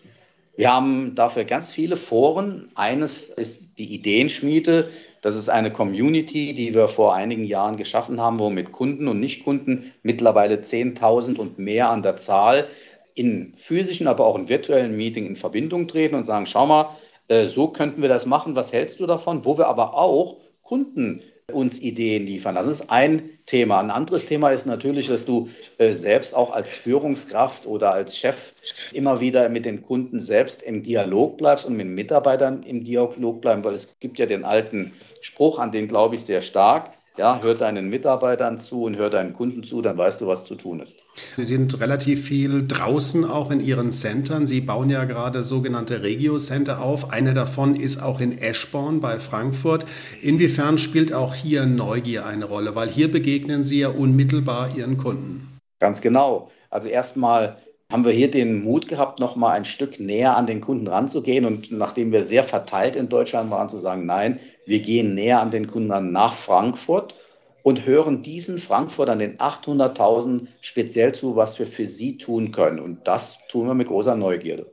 Wir 0.54 0.72
haben 0.72 1.14
dafür 1.14 1.44
ganz 1.44 1.72
viele 1.72 1.96
Foren. 1.96 2.70
Eines 2.74 3.30
ist 3.30 3.78
die 3.78 3.94
Ideenschmiede. 3.94 4.90
Das 5.22 5.34
ist 5.34 5.48
eine 5.48 5.72
Community, 5.72 6.52
die 6.54 6.74
wir 6.74 6.88
vor 6.88 7.14
einigen 7.14 7.44
Jahren 7.44 7.76
geschaffen 7.76 8.20
haben, 8.20 8.38
wo 8.38 8.50
mit 8.50 8.70
Kunden 8.70 9.08
und 9.08 9.18
Nichtkunden 9.18 9.92
mittlerweile 10.02 10.56
10.000 10.56 11.38
und 11.38 11.58
mehr 11.58 11.88
an 11.88 12.02
der 12.02 12.16
Zahl 12.16 12.68
in 13.14 13.54
physischen, 13.54 14.06
aber 14.06 14.26
auch 14.26 14.36
in 14.36 14.48
virtuellen 14.48 14.96
Meetings 14.96 15.28
in 15.28 15.36
Verbindung 15.36 15.88
treten 15.88 16.14
und 16.14 16.24
sagen, 16.24 16.46
schau 16.46 16.66
mal, 16.66 16.96
äh, 17.28 17.46
so 17.46 17.68
könnten 17.68 18.02
wir 18.02 18.08
das 18.08 18.26
machen, 18.26 18.56
was 18.56 18.72
hältst 18.72 19.00
du 19.00 19.06
davon? 19.06 19.44
Wo 19.44 19.56
wir 19.56 19.68
aber 19.68 19.94
auch 19.94 20.38
Kunden 20.62 21.22
uns 21.52 21.80
Ideen 21.80 22.26
liefern. 22.26 22.54
Das 22.54 22.66
ist 22.66 22.90
ein 22.90 23.30
Thema. 23.46 23.80
Ein 23.80 23.90
anderes 23.90 24.26
Thema 24.26 24.50
ist 24.50 24.66
natürlich, 24.66 25.08
dass 25.08 25.24
du 25.24 25.48
äh, 25.78 25.92
selbst 25.92 26.34
auch 26.34 26.50
als 26.50 26.74
Führungskraft 26.74 27.66
oder 27.66 27.92
als 27.92 28.16
Chef 28.16 28.52
immer 28.92 29.20
wieder 29.20 29.48
mit 29.48 29.64
den 29.64 29.82
Kunden 29.82 30.20
selbst 30.20 30.62
im 30.62 30.82
Dialog 30.82 31.38
bleibst 31.38 31.66
und 31.66 31.76
mit 31.76 31.88
Mitarbeitern 31.88 32.62
im 32.62 32.84
Dialog 32.84 33.40
bleiben, 33.40 33.64
weil 33.64 33.74
es 33.74 33.98
gibt 34.00 34.18
ja 34.18 34.26
den 34.26 34.44
alten 34.44 34.92
Spruch, 35.20 35.58
an 35.58 35.72
den 35.72 35.88
glaube 35.88 36.14
ich 36.14 36.22
sehr 36.22 36.42
stark. 36.42 36.92
Ja, 37.18 37.42
hör 37.42 37.54
deinen 37.54 37.90
Mitarbeitern 37.90 38.56
zu 38.56 38.84
und 38.84 38.96
hör 38.96 39.10
deinen 39.10 39.34
Kunden 39.34 39.62
zu, 39.64 39.82
dann 39.82 39.98
weißt 39.98 40.22
du, 40.22 40.26
was 40.26 40.44
zu 40.44 40.54
tun 40.54 40.80
ist. 40.80 40.96
Sie 41.36 41.44
sind 41.44 41.78
relativ 41.78 42.24
viel 42.24 42.66
draußen 42.66 43.26
auch 43.26 43.50
in 43.50 43.60
Ihren 43.60 43.92
Centern. 43.92 44.46
Sie 44.46 44.62
bauen 44.62 44.88
ja 44.88 45.04
gerade 45.04 45.42
sogenannte 45.42 46.02
Regio-Center 46.02 46.80
auf. 46.80 47.12
Eine 47.12 47.34
davon 47.34 47.76
ist 47.76 48.02
auch 48.02 48.18
in 48.20 48.38
Eschborn 48.38 49.02
bei 49.02 49.18
Frankfurt. 49.18 49.84
Inwiefern 50.22 50.78
spielt 50.78 51.12
auch 51.12 51.34
hier 51.34 51.66
Neugier 51.66 52.24
eine 52.24 52.46
Rolle? 52.46 52.74
Weil 52.76 52.88
hier 52.88 53.12
begegnen 53.12 53.62
Sie 53.62 53.80
ja 53.80 53.88
unmittelbar 53.88 54.70
Ihren 54.74 54.96
Kunden. 54.96 55.58
Ganz 55.80 56.00
genau. 56.00 56.50
Also 56.70 56.88
erstmal 56.88 57.58
haben 57.92 58.06
wir 58.06 58.12
hier 58.12 58.30
den 58.30 58.64
Mut 58.64 58.88
gehabt, 58.88 59.20
noch 59.20 59.36
mal 59.36 59.50
ein 59.50 59.66
Stück 59.66 60.00
näher 60.00 60.34
an 60.36 60.46
den 60.46 60.62
Kunden 60.62 60.88
ranzugehen 60.88 61.44
und 61.44 61.70
nachdem 61.70 62.10
wir 62.10 62.24
sehr 62.24 62.42
verteilt 62.42 62.96
in 62.96 63.10
Deutschland 63.10 63.50
waren, 63.50 63.68
zu 63.68 63.80
sagen, 63.80 64.06
nein, 64.06 64.40
wir 64.64 64.80
gehen 64.80 65.14
näher 65.14 65.40
an 65.40 65.50
den 65.50 65.66
Kunden 65.66 65.90
ran 65.90 66.10
nach 66.10 66.32
Frankfurt 66.32 67.14
und 67.62 67.84
hören 67.84 68.22
diesen 68.22 68.58
Frankfurtern, 68.58 69.18
den 69.18 69.36
800.000 69.36 70.46
speziell 70.62 71.12
zu, 71.12 71.36
was 71.36 71.58
wir 71.58 71.66
für 71.66 71.86
sie 71.86 72.16
tun 72.16 72.50
können. 72.50 72.80
Und 72.80 72.98
das 73.04 73.38
tun 73.50 73.66
wir 73.66 73.74
mit 73.74 73.88
großer 73.88 74.16
Neugierde. 74.16 74.66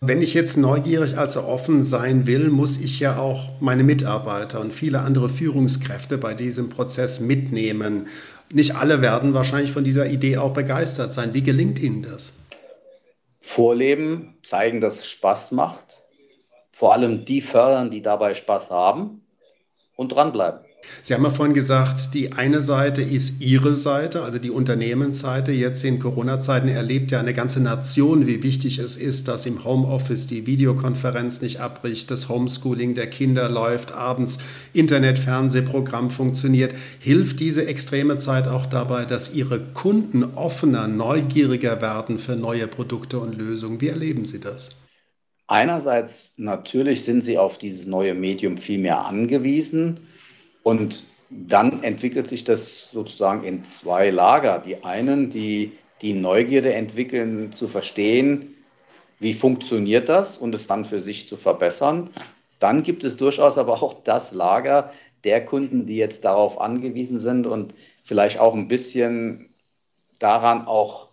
Wenn 0.00 0.20
ich 0.20 0.34
jetzt 0.34 0.56
neugierig, 0.56 1.16
also 1.16 1.42
offen 1.42 1.82
sein 1.82 2.26
will, 2.26 2.48
muss 2.48 2.78
ich 2.78 2.98
ja 2.98 3.18
auch 3.18 3.60
meine 3.60 3.84
Mitarbeiter 3.84 4.60
und 4.60 4.72
viele 4.72 5.00
andere 5.00 5.28
Führungskräfte 5.28 6.18
bei 6.18 6.34
diesem 6.34 6.70
Prozess 6.70 7.20
mitnehmen. 7.20 8.08
Nicht 8.52 8.76
alle 8.76 9.00
werden 9.00 9.34
wahrscheinlich 9.34 9.72
von 9.72 9.84
dieser 9.84 10.08
Idee 10.08 10.38
auch 10.38 10.52
begeistert 10.52 11.12
sein. 11.12 11.32
Wie 11.32 11.42
gelingt 11.42 11.78
Ihnen 11.78 12.02
das? 12.02 12.34
Vorleben, 13.44 14.38
zeigen, 14.42 14.80
dass 14.80 14.98
es 14.98 15.06
Spaß 15.06 15.52
macht, 15.52 16.00
vor 16.72 16.94
allem 16.94 17.26
die 17.26 17.42
fördern, 17.42 17.90
die 17.90 18.00
dabei 18.00 18.32
Spaß 18.32 18.70
haben 18.70 19.24
und 19.96 20.12
dranbleiben. 20.12 20.64
Sie 21.02 21.12
haben 21.12 21.22
ja 21.22 21.30
vorhin 21.30 21.54
gesagt, 21.54 22.14
die 22.14 22.32
eine 22.32 22.62
Seite 22.62 23.02
ist 23.02 23.40
Ihre 23.40 23.74
Seite, 23.76 24.22
also 24.22 24.38
die 24.38 24.50
Unternehmensseite. 24.50 25.52
Jetzt 25.52 25.84
in 25.84 25.98
Corona-Zeiten 25.98 26.68
erlebt 26.68 27.10
ja 27.10 27.20
eine 27.20 27.34
ganze 27.34 27.62
Nation, 27.62 28.26
wie 28.26 28.42
wichtig 28.42 28.78
es 28.78 28.96
ist, 28.96 29.28
dass 29.28 29.46
im 29.46 29.64
Homeoffice 29.64 30.26
die 30.26 30.46
Videokonferenz 30.46 31.40
nicht 31.42 31.60
abbricht, 31.60 32.10
das 32.10 32.28
Homeschooling 32.28 32.94
der 32.94 33.08
Kinder 33.08 33.48
läuft, 33.48 33.92
abends 33.92 34.38
Internet-Fernsehprogramm 34.72 36.10
funktioniert. 36.10 36.74
Hilft 37.00 37.40
diese 37.40 37.66
extreme 37.66 38.18
Zeit 38.18 38.48
auch 38.48 38.66
dabei, 38.66 39.04
dass 39.04 39.34
Ihre 39.34 39.60
Kunden 39.60 40.24
offener, 40.24 40.88
neugieriger 40.88 41.80
werden 41.82 42.18
für 42.18 42.36
neue 42.36 42.66
Produkte 42.66 43.18
und 43.18 43.36
Lösungen? 43.36 43.80
Wie 43.80 43.88
erleben 43.88 44.24
Sie 44.24 44.40
das? 44.40 44.70
Einerseits 45.46 46.32
natürlich 46.36 47.04
sind 47.04 47.22
sie 47.22 47.36
auf 47.36 47.58
dieses 47.58 47.86
neue 47.86 48.14
Medium 48.14 48.56
viel 48.56 48.78
mehr 48.78 49.04
angewiesen. 49.04 50.00
Und 50.64 51.04
dann 51.30 51.84
entwickelt 51.84 52.28
sich 52.28 52.42
das 52.42 52.88
sozusagen 52.90 53.44
in 53.44 53.62
zwei 53.64 54.10
Lager. 54.10 54.58
Die 54.58 54.82
einen, 54.82 55.30
die 55.30 55.72
die 56.02 56.14
Neugierde 56.14 56.74
entwickeln, 56.74 57.52
zu 57.52 57.68
verstehen, 57.68 58.56
wie 59.20 59.34
funktioniert 59.34 60.08
das 60.08 60.36
und 60.36 60.54
es 60.54 60.66
dann 60.66 60.84
für 60.84 61.00
sich 61.00 61.28
zu 61.28 61.36
verbessern. 61.36 62.10
Dann 62.58 62.82
gibt 62.82 63.04
es 63.04 63.16
durchaus 63.16 63.58
aber 63.58 63.82
auch 63.82 64.02
das 64.02 64.32
Lager 64.32 64.92
der 65.22 65.44
Kunden, 65.44 65.86
die 65.86 65.96
jetzt 65.96 66.24
darauf 66.24 66.60
angewiesen 66.60 67.18
sind 67.18 67.46
und 67.46 67.74
vielleicht 68.02 68.38
auch 68.38 68.54
ein 68.54 68.68
bisschen 68.68 69.50
daran 70.18 70.66
auch 70.66 71.08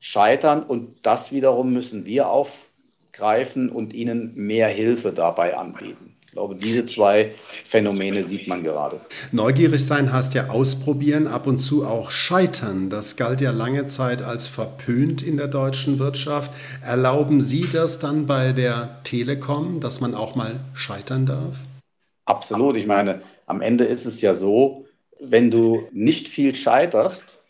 scheitern. 0.00 0.62
Und 0.62 1.06
das 1.06 1.32
wiederum 1.32 1.72
müssen 1.72 2.06
wir 2.06 2.28
aufgreifen 2.28 3.70
und 3.70 3.92
ihnen 3.94 4.34
mehr 4.34 4.68
Hilfe 4.68 5.12
dabei 5.12 5.56
anbieten. 5.56 6.09
Ich 6.30 6.34
glaube, 6.34 6.54
diese 6.54 6.86
zwei 6.86 7.34
Phänomene 7.64 8.22
sieht 8.22 8.46
man 8.46 8.62
gerade. 8.62 9.00
Neugierig 9.32 9.84
sein 9.84 10.12
heißt 10.12 10.32
ja 10.34 10.50
ausprobieren, 10.50 11.26
ab 11.26 11.48
und 11.48 11.58
zu 11.58 11.84
auch 11.84 12.12
scheitern. 12.12 12.88
Das 12.88 13.16
galt 13.16 13.40
ja 13.40 13.50
lange 13.50 13.88
Zeit 13.88 14.22
als 14.22 14.46
verpönt 14.46 15.22
in 15.22 15.36
der 15.38 15.48
deutschen 15.48 15.98
Wirtschaft. 15.98 16.52
Erlauben 16.86 17.40
Sie 17.40 17.68
das 17.72 17.98
dann 17.98 18.28
bei 18.28 18.52
der 18.52 19.00
Telekom, 19.02 19.80
dass 19.80 20.00
man 20.00 20.14
auch 20.14 20.36
mal 20.36 20.60
scheitern 20.72 21.26
darf? 21.26 21.56
Absolut. 22.26 22.76
Ich 22.76 22.86
meine, 22.86 23.22
am 23.46 23.60
Ende 23.60 23.82
ist 23.82 24.06
es 24.06 24.20
ja 24.20 24.32
so, 24.32 24.86
wenn 25.18 25.50
du 25.50 25.88
nicht 25.90 26.28
viel 26.28 26.54
scheiterst, 26.54 27.40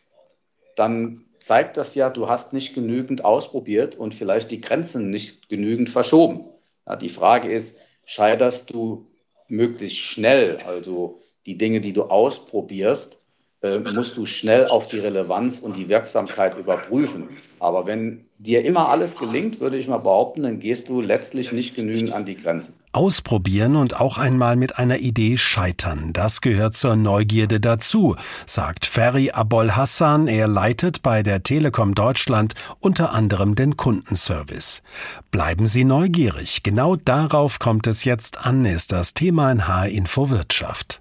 dann 0.76 1.26
zeigt 1.38 1.76
das 1.76 1.94
ja, 1.94 2.08
du 2.08 2.30
hast 2.30 2.54
nicht 2.54 2.72
genügend 2.72 3.26
ausprobiert 3.26 3.94
und 3.94 4.14
vielleicht 4.14 4.50
die 4.50 4.62
Grenzen 4.62 5.10
nicht 5.10 5.50
genügend 5.50 5.90
verschoben. 5.90 6.46
Ja, 6.86 6.96
die 6.96 7.10
Frage 7.10 7.52
ist, 7.52 7.76
scheiterst 8.10 8.70
du 8.70 9.06
möglichst 9.46 9.98
schnell. 9.98 10.58
Also 10.58 11.20
die 11.46 11.56
Dinge, 11.56 11.80
die 11.80 11.92
du 11.92 12.04
ausprobierst, 12.04 13.28
äh, 13.62 13.78
musst 13.78 14.16
du 14.16 14.24
schnell 14.24 14.66
auf 14.68 14.88
die 14.88 14.98
Relevanz 14.98 15.58
und 15.58 15.76
die 15.76 15.88
Wirksamkeit 15.88 16.56
überprüfen. 16.56 17.28
Aber 17.58 17.84
wenn 17.86 18.24
dir 18.38 18.64
immer 18.64 18.88
alles 18.88 19.18
gelingt, 19.18 19.60
würde 19.60 19.76
ich 19.76 19.86
mal 19.86 19.98
behaupten, 19.98 20.44
dann 20.44 20.60
gehst 20.60 20.88
du 20.88 21.02
letztlich 21.02 21.52
nicht 21.52 21.74
genügend 21.74 22.12
an 22.12 22.24
die 22.24 22.36
Grenzen. 22.36 22.72
Ausprobieren 22.92 23.76
und 23.76 24.00
auch 24.00 24.16
einmal 24.16 24.56
mit 24.56 24.78
einer 24.78 24.98
Idee 24.98 25.36
scheitern, 25.36 26.12
das 26.12 26.40
gehört 26.40 26.74
zur 26.74 26.96
Neugierde 26.96 27.60
dazu, 27.60 28.16
sagt 28.46 28.86
Ferry 28.86 29.30
Abol 29.30 29.72
Hassan. 29.76 30.26
Er 30.26 30.48
leitet 30.48 31.02
bei 31.02 31.22
der 31.22 31.42
Telekom 31.42 31.94
Deutschland 31.94 32.54
unter 32.80 33.12
anderem 33.12 33.54
den 33.54 33.76
Kundenservice. 33.76 34.82
Bleiben 35.30 35.66
Sie 35.66 35.84
neugierig. 35.84 36.62
Genau 36.62 36.96
darauf 36.96 37.58
kommt 37.58 37.86
es 37.86 38.04
jetzt 38.04 38.44
an, 38.44 38.64
ist 38.64 38.90
das 38.90 39.14
Thema 39.14 39.52
in 39.52 39.68
H-Info 39.68 40.30
Wirtschaft. 40.30 40.99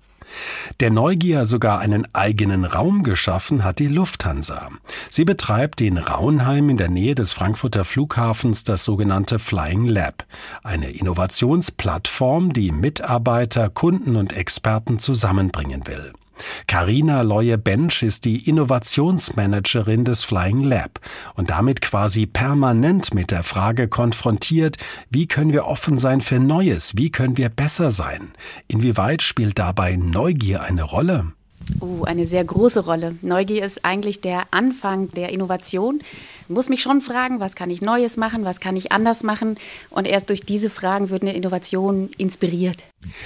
Der 0.79 0.91
Neugier 0.91 1.45
sogar 1.45 1.79
einen 1.79 2.07
eigenen 2.13 2.65
Raum 2.65 3.03
geschaffen 3.03 3.63
hat 3.63 3.79
die 3.79 3.87
Lufthansa. 3.87 4.69
Sie 5.09 5.25
betreibt 5.25 5.81
in 5.81 5.97
Raunheim 5.97 6.69
in 6.69 6.77
der 6.77 6.89
Nähe 6.89 7.15
des 7.15 7.33
Frankfurter 7.33 7.83
Flughafens 7.83 8.63
das 8.63 8.85
sogenannte 8.85 9.39
Flying 9.39 9.85
Lab, 9.85 10.25
eine 10.63 10.91
Innovationsplattform, 10.91 12.53
die 12.53 12.71
Mitarbeiter, 12.71 13.69
Kunden 13.69 14.15
und 14.15 14.33
Experten 14.33 14.99
zusammenbringen 14.99 15.87
will. 15.87 16.13
Carina 16.67 17.21
Leue-Bensch 17.21 18.04
ist 18.04 18.25
die 18.25 18.47
Innovationsmanagerin 18.47 20.06
des 20.06 20.23
Flying 20.23 20.63
Lab 20.63 20.99
und 21.36 21.49
damit 21.49 21.82
quasi 21.82 22.25
permanent 22.25 23.13
mit 23.13 23.32
der 23.32 23.43
Frage 23.43 23.88
konfrontiert, 23.88 24.78
wie 25.10 25.28
können 25.28 25.54
wir 25.54 25.65
offen 25.65 25.97
sein 25.97 26.21
für 26.21 26.39
Neues, 26.39 26.97
wie 26.97 27.12
können 27.12 27.38
wir 27.38 27.49
besser 27.49 27.91
sein? 27.91 28.34
Inwieweit 28.67 29.21
spielt 29.21 29.60
dabei 29.60 29.95
Neugier 29.95 30.62
eine 30.62 30.84
Rolle? 30.84 31.34
Oh, 31.79 32.03
eine 32.03 32.27
sehr 32.27 32.43
große 32.43 32.82
Rolle. 32.82 33.15
Neugier 33.21 33.65
ist 33.65 33.86
eigentlich 33.86 34.21
der 34.21 34.43
Anfang 34.51 35.12
der 35.12 35.29
Innovation. 35.29 36.01
Ich 36.49 36.55
muss 36.55 36.67
mich 36.67 36.82
schon 36.82 37.01
fragen, 37.01 37.39
was 37.39 37.55
kann 37.55 37.69
ich 37.69 37.82
Neues 37.82 38.17
machen, 38.17 38.43
was 38.43 38.60
kann 38.60 38.75
ich 38.75 38.91
anders 38.91 39.21
machen. 39.21 39.55
Und 39.91 40.08
erst 40.08 40.29
durch 40.29 40.41
diese 40.41 40.71
Fragen 40.71 41.12
wird 41.12 41.21
eine 41.21 41.36
Innovation 41.36 42.10
inspiriert. 42.17 42.77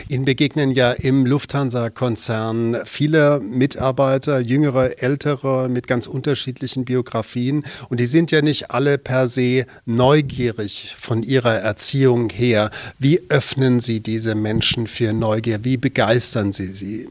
Ihnen 0.10 0.26
begegnen 0.26 0.72
ja 0.72 0.92
im 0.92 1.26
Lufthansa-Konzern 1.26 2.80
viele 2.84 3.40
Mitarbeiter, 3.40 4.40
jüngere, 4.40 5.02
ältere, 5.02 5.70
mit 5.70 5.88
ganz 5.88 6.06
unterschiedlichen 6.06 6.84
Biografien. 6.84 7.64
Und 7.88 8.02
die 8.02 8.08
sind 8.08 8.30
ja 8.32 8.42
nicht 8.42 8.72
alle 8.72 8.98
per 8.98 9.30
se 9.30 9.68
neugierig 9.86 10.94
von 11.00 11.24
ihrer 11.24 11.56
Erziehung 11.56 12.30
her. 12.30 12.72
Wie 13.00 13.22
öffnen 13.30 13.80
Sie 13.80 14.02
diese 14.02 14.36
Menschen 14.36 14.86
für 14.86 15.14
Neugier? 15.14 15.64
Wie 15.64 15.78
begeistern 15.78 16.52
Sie 16.52 16.74
sie? 16.74 17.08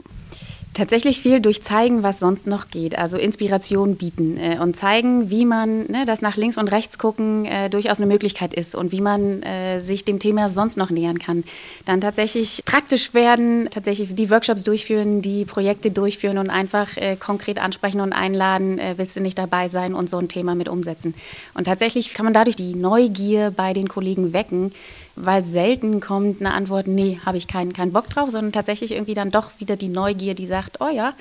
Tatsächlich 0.75 1.21
viel 1.21 1.41
durch 1.41 1.63
zeigen, 1.63 2.03
was 2.03 2.19
sonst 2.19 2.47
noch 2.47 2.69
geht. 2.69 2.97
Also 2.97 3.19
Inspiration 3.19 3.97
bieten 3.97 4.39
äh, 4.39 4.59
und 4.59 4.75
zeigen, 4.75 5.29
wie 5.29 5.45
man 5.45 5.85
ne, 5.89 6.05
das 6.07 6.23
nach 6.23 6.39
links 6.39 6.57
und 6.57 6.69
rechts 6.69 6.97
gucken 6.97 7.45
äh, 7.45 7.69
durchaus 7.69 7.99
eine 7.99 8.07
Möglichkeit 8.07 8.55
ist 8.55 8.75
und 8.75 8.91
wie 8.91 9.03
man 9.03 9.43
äh, 9.43 9.81
sich 9.81 10.07
dem 10.07 10.19
Thema 10.19 10.49
sonst 10.49 10.79
noch 10.79 10.89
nähern 10.89 11.19
kann. 11.19 11.45
Dann 11.85 12.01
tatsächlich 12.01 12.63
praktisch 12.65 13.13
werden, 13.13 13.69
tatsächlich 13.71 14.15
die 14.15 14.31
Workshops 14.31 14.65
durchführen, 14.65 15.21
die 15.21 15.45
Projekte 15.45 15.91
durchführen 15.91 16.39
und 16.39 16.49
einfach 16.49 16.97
äh, 16.97 17.17
konkret 17.17 17.59
ansprechen 17.59 18.01
und 18.01 18.15
einladen, 18.15 18.79
äh, 18.79 18.95
willst 18.97 19.15
du 19.15 19.21
nicht 19.21 19.37
dabei 19.37 19.69
sein 19.69 19.95
und 19.95 20.09
so 20.09 20.17
ein 20.17 20.29
Thema 20.29 20.55
mit 20.55 20.71
umsetzen. 20.71 21.13
Und 21.53 21.65
tatsächlich 21.65 22.15
kann 22.15 22.25
man 22.25 22.33
dadurch 22.33 22.57
die 22.57 22.75
Neugier 22.75 23.53
bei 23.55 23.75
den 23.75 23.89
Kollegen 23.89 24.33
wecken, 24.33 24.73
weil 25.17 25.43
selten 25.43 26.01
kommt 26.01 26.41
eine 26.41 26.55
Antwort, 26.55 26.87
nee, 26.87 27.21
habe 27.25 27.37
ich 27.37 27.49
keinen, 27.49 27.73
keinen 27.73 27.93
Bock 27.93 28.09
drauf, 28.09 28.31
sondern 28.31 28.53
tatsächlich 28.53 28.93
irgendwie 28.93 29.15
dann 29.15 29.31
doch 29.31 29.51
wieder 29.59 29.77
die 29.77 29.89
Neugier, 29.89 30.35
die 30.35 30.47
sagt, 30.47 30.81
oh 30.81 30.89
ja, 30.89 31.13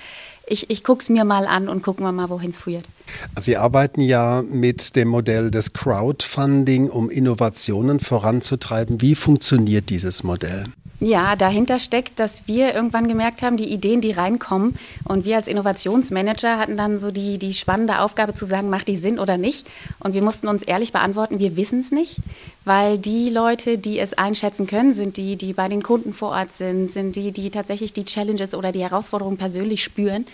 ich, 0.48 0.70
ich 0.70 0.84
gucke 0.84 1.02
es 1.02 1.10
mir 1.10 1.24
mal 1.24 1.46
an 1.46 1.70
und 1.70 1.84
gucken 1.84 2.06
wir 2.06 2.12
mal, 2.12 2.30
wohin 2.30 2.50
es 2.50 2.58
führt. 2.58 2.86
Sie 3.40 3.58
arbeiten 3.58 4.02
ja 4.02 4.42
mit 4.42 4.96
dem 4.96 5.10
Modell 5.10 5.52
des 5.52 5.74
Crowdfunding, 5.74 6.90
um 6.90 7.10
Innovationen 7.10 8.00
voranzutreiben. 8.00 9.02
Wie 9.02 9.16
funktioniert 9.16 9.90
dieses 9.90 10.24
Modell? 10.24 10.66
Ja, 11.04 11.36
dahinter 11.36 11.80
steckt, 11.80 12.20
dass 12.20 12.48
wir 12.48 12.76
irgendwann 12.76 13.08
gemerkt 13.08 13.42
haben, 13.42 13.58
die 13.58 13.74
Ideen, 13.74 14.02
die 14.02 14.12
reinkommen, 14.12 14.78
und 15.04 15.26
wir 15.26 15.36
als 15.36 15.48
Innovationsmanager 15.48 16.60
hatten 16.60 16.78
dann 16.78 17.00
so 17.00 17.10
die, 17.10 17.40
die 17.40 17.56
spannende 17.56 18.02
Aufgabe 18.02 18.36
zu 18.36 18.46
sagen, 18.46 18.70
macht 18.70 18.88
die 18.88 18.96
Sinn 18.96 19.18
oder 19.18 19.36
nicht? 19.38 19.66
Und 20.00 20.14
wir 20.14 20.22
mussten 20.22 20.48
uns 20.48 20.62
ehrlich 20.62 20.94
beantworten, 20.94 21.40
wir 21.40 21.58
wissen 21.58 21.80
es 21.80 21.92
nicht, 21.92 22.18
weil 22.66 23.00
die 23.00 23.32
Leute, 23.32 23.80
die 23.80 23.98
es 23.98 24.14
einschätzen 24.14 24.68
können, 24.68 24.94
sind 24.94 25.18
die, 25.18 25.38
die 25.38 25.54
bei 25.54 25.68
den 25.68 25.82
Kunden 25.82 26.14
vor 26.14 26.30
Ort 26.30 26.54
sind, 26.54 26.92
sind 26.92 27.16
die, 27.16 27.32
die 27.32 27.50
tatsächlich 27.50 27.94
die 27.94 28.06
Challenges 28.06 28.54
oder 28.54 28.72
die 28.72 28.84
Herausforderungen 28.84 29.38
persönlich 29.38 29.84
spüren. 29.84 30.28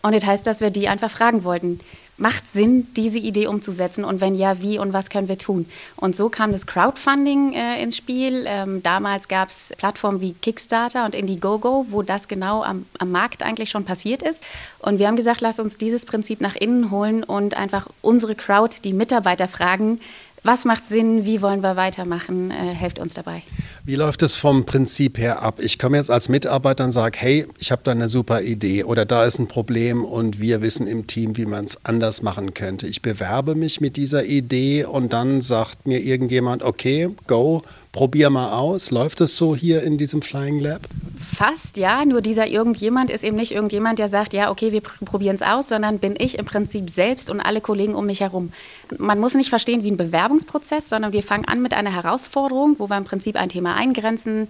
Und 0.00 0.14
das 0.14 0.24
heißt, 0.24 0.46
dass 0.46 0.62
wir 0.62 0.70
die 0.70 0.88
einfach 0.88 1.10
fragen 1.10 1.44
wollten, 1.44 1.80
macht 2.16 2.46
Sinn, 2.52 2.86
diese 2.94 3.18
Idee 3.18 3.46
umzusetzen? 3.46 4.04
Und 4.04 4.20
wenn 4.20 4.34
ja, 4.34 4.62
wie 4.62 4.78
und 4.78 4.92
was 4.92 5.10
können 5.10 5.28
wir 5.28 5.38
tun? 5.38 5.66
Und 5.96 6.14
so 6.14 6.28
kam 6.28 6.52
das 6.52 6.66
Crowdfunding 6.66 7.54
äh, 7.54 7.82
ins 7.82 7.96
Spiel. 7.96 8.44
Ähm, 8.46 8.82
damals 8.82 9.28
gab 9.28 9.48
es 9.50 9.72
Plattformen 9.76 10.20
wie 10.20 10.32
Kickstarter 10.34 11.04
und 11.04 11.14
Indiegogo, 11.14 11.86
wo 11.90 12.02
das 12.02 12.28
genau 12.28 12.62
am, 12.62 12.86
am 12.98 13.10
Markt 13.10 13.42
eigentlich 13.42 13.70
schon 13.70 13.84
passiert 13.84 14.22
ist. 14.22 14.42
Und 14.78 14.98
wir 14.98 15.06
haben 15.06 15.16
gesagt, 15.16 15.40
lass 15.40 15.58
uns 15.58 15.78
dieses 15.78 16.04
Prinzip 16.04 16.40
nach 16.40 16.56
innen 16.56 16.90
holen 16.90 17.24
und 17.24 17.56
einfach 17.56 17.88
unsere 18.02 18.34
Crowd, 18.34 18.76
die 18.84 18.92
Mitarbeiter 18.92 19.48
fragen, 19.48 20.00
was 20.44 20.66
macht 20.66 20.88
Sinn, 20.88 21.24
wie 21.24 21.40
wollen 21.40 21.62
wir 21.62 21.76
weitermachen, 21.76 22.50
äh, 22.50 22.54
helft 22.54 22.98
uns 22.98 23.14
dabei. 23.14 23.42
Wie 23.84 23.96
läuft 23.96 24.22
es 24.22 24.34
vom 24.36 24.66
Prinzip 24.66 25.18
her 25.18 25.42
ab? 25.42 25.58
Ich 25.58 25.78
komme 25.78 25.96
jetzt 25.96 26.10
als 26.10 26.28
Mitarbeiter 26.28 26.84
und 26.84 26.92
sage, 26.92 27.18
hey, 27.18 27.46
ich 27.58 27.72
habe 27.72 27.82
da 27.82 27.90
eine 27.90 28.08
super 28.08 28.42
Idee 28.42 28.84
oder 28.84 29.06
da 29.06 29.24
ist 29.24 29.38
ein 29.38 29.48
Problem 29.48 30.04
und 30.04 30.40
wir 30.40 30.60
wissen 30.60 30.86
im 30.86 31.06
Team, 31.06 31.36
wie 31.38 31.46
man 31.46 31.64
es 31.64 31.78
anders 31.84 32.22
machen 32.22 32.52
könnte. 32.52 32.86
Ich 32.86 33.02
bewerbe 33.02 33.54
mich 33.54 33.80
mit 33.80 33.96
dieser 33.96 34.24
Idee 34.24 34.84
und 34.84 35.12
dann 35.14 35.40
sagt 35.40 35.86
mir 35.86 36.00
irgendjemand, 36.00 36.62
okay, 36.62 37.08
go, 37.26 37.62
probier 37.94 38.28
mal 38.28 38.52
aus. 38.52 38.90
Läuft 38.90 39.20
es 39.20 39.36
so 39.36 39.54
hier 39.54 39.84
in 39.84 39.96
diesem 39.96 40.20
Flying 40.20 40.58
Lab? 40.58 40.82
Fast, 41.16 41.76
ja. 41.76 42.04
Nur 42.04 42.22
dieser 42.22 42.48
irgendjemand 42.48 43.08
ist 43.08 43.22
eben 43.22 43.36
nicht 43.36 43.52
irgendjemand, 43.52 44.00
der 44.00 44.08
sagt, 44.08 44.34
ja, 44.34 44.50
okay, 44.50 44.72
wir 44.72 44.80
probieren 44.80 45.36
es 45.36 45.42
aus, 45.42 45.68
sondern 45.68 46.00
bin 46.00 46.16
ich 46.18 46.36
im 46.36 46.44
Prinzip 46.44 46.90
selbst 46.90 47.30
und 47.30 47.40
alle 47.40 47.60
Kollegen 47.60 47.94
um 47.94 48.04
mich 48.06 48.20
herum. 48.20 48.52
Man 48.98 49.20
muss 49.20 49.34
nicht 49.34 49.48
verstehen 49.48 49.84
wie 49.84 49.92
ein 49.92 49.96
Bewerbungsprozess, 49.96 50.88
sondern 50.88 51.12
wir 51.12 51.22
fangen 51.22 51.44
an 51.44 51.62
mit 51.62 51.72
einer 51.72 51.94
Herausforderung, 51.94 52.76
wo 52.78 52.90
wir 52.90 52.96
im 52.96 53.04
Prinzip 53.04 53.36
ein 53.36 53.48
Thema 53.48 53.76
eingrenzen. 53.76 54.48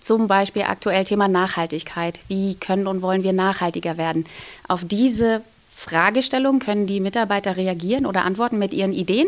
Zum 0.00 0.28
Beispiel 0.28 0.62
aktuell 0.62 1.04
Thema 1.04 1.26
Nachhaltigkeit. 1.26 2.20
Wie 2.28 2.54
können 2.54 2.86
und 2.86 3.02
wollen 3.02 3.24
wir 3.24 3.32
nachhaltiger 3.32 3.96
werden? 3.96 4.26
Auf 4.68 4.84
diese 4.84 5.42
Fragestellung 5.74 6.60
können 6.60 6.86
die 6.86 7.00
Mitarbeiter 7.00 7.56
reagieren 7.56 8.06
oder 8.06 8.24
antworten 8.24 8.58
mit 8.58 8.72
ihren 8.72 8.92
Ideen. 8.92 9.26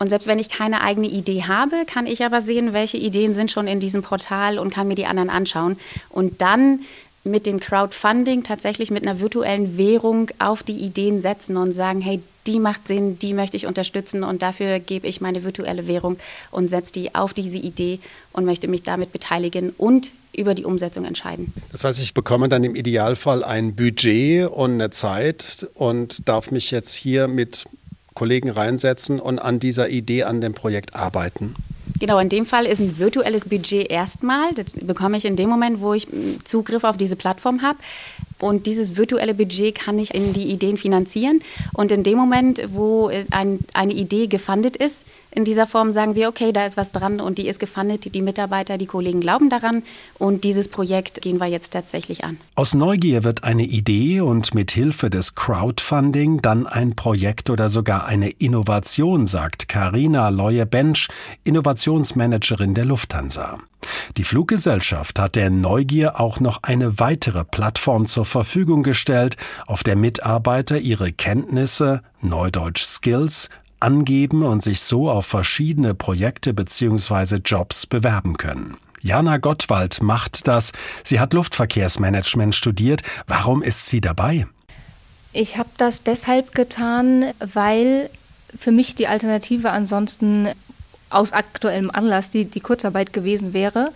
Und 0.00 0.08
selbst 0.08 0.26
wenn 0.26 0.38
ich 0.38 0.48
keine 0.48 0.80
eigene 0.80 1.08
Idee 1.08 1.42
habe, 1.42 1.84
kann 1.86 2.06
ich 2.06 2.24
aber 2.24 2.40
sehen, 2.40 2.72
welche 2.72 2.96
Ideen 2.96 3.34
sind 3.34 3.50
schon 3.50 3.66
in 3.66 3.80
diesem 3.80 4.02
Portal 4.02 4.58
und 4.58 4.72
kann 4.72 4.88
mir 4.88 4.94
die 4.94 5.04
anderen 5.04 5.28
anschauen. 5.28 5.76
Und 6.08 6.40
dann 6.40 6.80
mit 7.22 7.44
dem 7.44 7.60
Crowdfunding 7.60 8.42
tatsächlich 8.42 8.90
mit 8.90 9.02
einer 9.02 9.20
virtuellen 9.20 9.76
Währung 9.76 10.30
auf 10.38 10.62
die 10.62 10.72
Ideen 10.72 11.20
setzen 11.20 11.58
und 11.58 11.74
sagen, 11.74 12.00
hey, 12.00 12.20
die 12.46 12.58
macht 12.58 12.86
Sinn, 12.86 13.18
die 13.18 13.34
möchte 13.34 13.58
ich 13.58 13.66
unterstützen 13.66 14.24
und 14.24 14.40
dafür 14.40 14.78
gebe 14.78 15.06
ich 15.06 15.20
meine 15.20 15.44
virtuelle 15.44 15.86
Währung 15.86 16.16
und 16.50 16.70
setze 16.70 16.94
die 16.94 17.14
auf 17.14 17.34
diese 17.34 17.58
Idee 17.58 18.00
und 18.32 18.46
möchte 18.46 18.68
mich 18.68 18.82
damit 18.82 19.12
beteiligen 19.12 19.70
und 19.76 20.12
über 20.34 20.54
die 20.54 20.64
Umsetzung 20.64 21.04
entscheiden. 21.04 21.52
Das 21.72 21.84
heißt, 21.84 22.00
ich 22.00 22.14
bekomme 22.14 22.48
dann 22.48 22.64
im 22.64 22.74
Idealfall 22.74 23.44
ein 23.44 23.74
Budget 23.74 24.48
und 24.48 24.72
eine 24.72 24.90
Zeit 24.90 25.68
und 25.74 26.26
darf 26.26 26.50
mich 26.50 26.70
jetzt 26.70 26.94
hier 26.94 27.28
mit 27.28 27.66
Kollegen 28.20 28.50
reinsetzen 28.50 29.18
und 29.18 29.38
an 29.38 29.60
dieser 29.60 29.88
Idee, 29.88 30.24
an 30.24 30.42
dem 30.42 30.52
Projekt 30.52 30.94
arbeiten? 30.94 31.54
Genau, 32.00 32.18
in 32.18 32.28
dem 32.28 32.44
Fall 32.44 32.66
ist 32.66 32.78
ein 32.78 32.98
virtuelles 32.98 33.46
Budget 33.46 33.90
erstmal. 33.90 34.52
Das 34.52 34.66
bekomme 34.74 35.16
ich 35.16 35.24
in 35.24 35.36
dem 35.36 35.48
Moment, 35.48 35.80
wo 35.80 35.94
ich 35.94 36.06
Zugriff 36.44 36.84
auf 36.84 36.98
diese 36.98 37.16
Plattform 37.16 37.62
habe. 37.62 37.78
Und 38.40 38.66
dieses 38.66 38.96
virtuelle 38.96 39.34
Budget 39.34 39.74
kann 39.74 39.98
ich 39.98 40.14
in 40.14 40.32
die 40.32 40.50
Ideen 40.50 40.76
finanzieren. 40.76 41.40
Und 41.72 41.92
in 41.92 42.02
dem 42.02 42.18
Moment, 42.18 42.62
wo 42.68 43.10
ein, 43.30 43.58
eine 43.72 43.92
Idee 43.92 44.26
gefundet 44.26 44.76
ist, 44.76 45.04
in 45.32 45.44
dieser 45.44 45.66
Form 45.66 45.92
sagen 45.92 46.14
wir, 46.14 46.28
okay, 46.28 46.52
da 46.52 46.66
ist 46.66 46.76
was 46.76 46.90
dran 46.90 47.20
und 47.20 47.38
die 47.38 47.46
ist 47.46 47.60
gefundet, 47.60 48.14
die 48.14 48.22
Mitarbeiter, 48.22 48.78
die 48.78 48.86
Kollegen 48.86 49.20
glauben 49.20 49.48
daran 49.48 49.82
und 50.18 50.42
dieses 50.42 50.68
Projekt 50.68 51.22
gehen 51.22 51.38
wir 51.38 51.46
jetzt 51.46 51.72
tatsächlich 51.72 52.24
an. 52.24 52.36
Aus 52.56 52.74
Neugier 52.74 53.22
wird 53.22 53.44
eine 53.44 53.62
Idee 53.62 54.20
und 54.20 54.54
mit 54.54 54.72
Hilfe 54.72 55.08
des 55.08 55.36
Crowdfunding 55.36 56.42
dann 56.42 56.66
ein 56.66 56.96
Projekt 56.96 57.48
oder 57.48 57.68
sogar 57.68 58.06
eine 58.06 58.30
Innovation, 58.30 59.26
sagt 59.26 59.68
Karina 59.68 60.30
Leue-Bensch, 60.30 61.08
Innovationsmanagerin 61.44 62.74
der 62.74 62.86
Lufthansa. 62.86 63.58
Die 64.16 64.24
Fluggesellschaft 64.24 65.18
hat 65.18 65.36
der 65.36 65.50
Neugier 65.50 66.18
auch 66.18 66.40
noch 66.40 66.62
eine 66.62 66.98
weitere 66.98 67.44
Plattform 67.44 68.06
zur 68.06 68.24
Verfügung 68.24 68.82
gestellt, 68.82 69.36
auf 69.66 69.82
der 69.84 69.96
Mitarbeiter 69.96 70.78
ihre 70.78 71.12
Kenntnisse, 71.12 72.02
Neudeutsch 72.20 72.82
Skills, 72.82 73.50
angeben 73.78 74.42
und 74.42 74.62
sich 74.62 74.80
so 74.80 75.10
auf 75.10 75.26
verschiedene 75.26 75.94
Projekte 75.94 76.52
bzw. 76.52 77.36
Jobs 77.36 77.86
bewerben 77.86 78.36
können. 78.36 78.76
Jana 79.00 79.38
Gottwald 79.38 80.02
macht 80.02 80.46
das. 80.46 80.72
Sie 81.04 81.20
hat 81.20 81.32
Luftverkehrsmanagement 81.32 82.54
studiert. 82.54 83.02
Warum 83.26 83.62
ist 83.62 83.86
sie 83.86 84.00
dabei? 84.00 84.46
Ich 85.32 85.56
habe 85.56 85.70
das 85.78 86.02
deshalb 86.02 86.54
getan, 86.54 87.32
weil 87.38 88.10
für 88.58 88.72
mich 88.72 88.96
die 88.96 89.06
Alternative 89.06 89.70
ansonsten 89.70 90.48
aus 91.10 91.32
aktuellem 91.32 91.90
Anlass 91.90 92.30
die, 92.30 92.44
die 92.44 92.60
Kurzarbeit 92.60 93.12
gewesen 93.12 93.52
wäre 93.52 93.92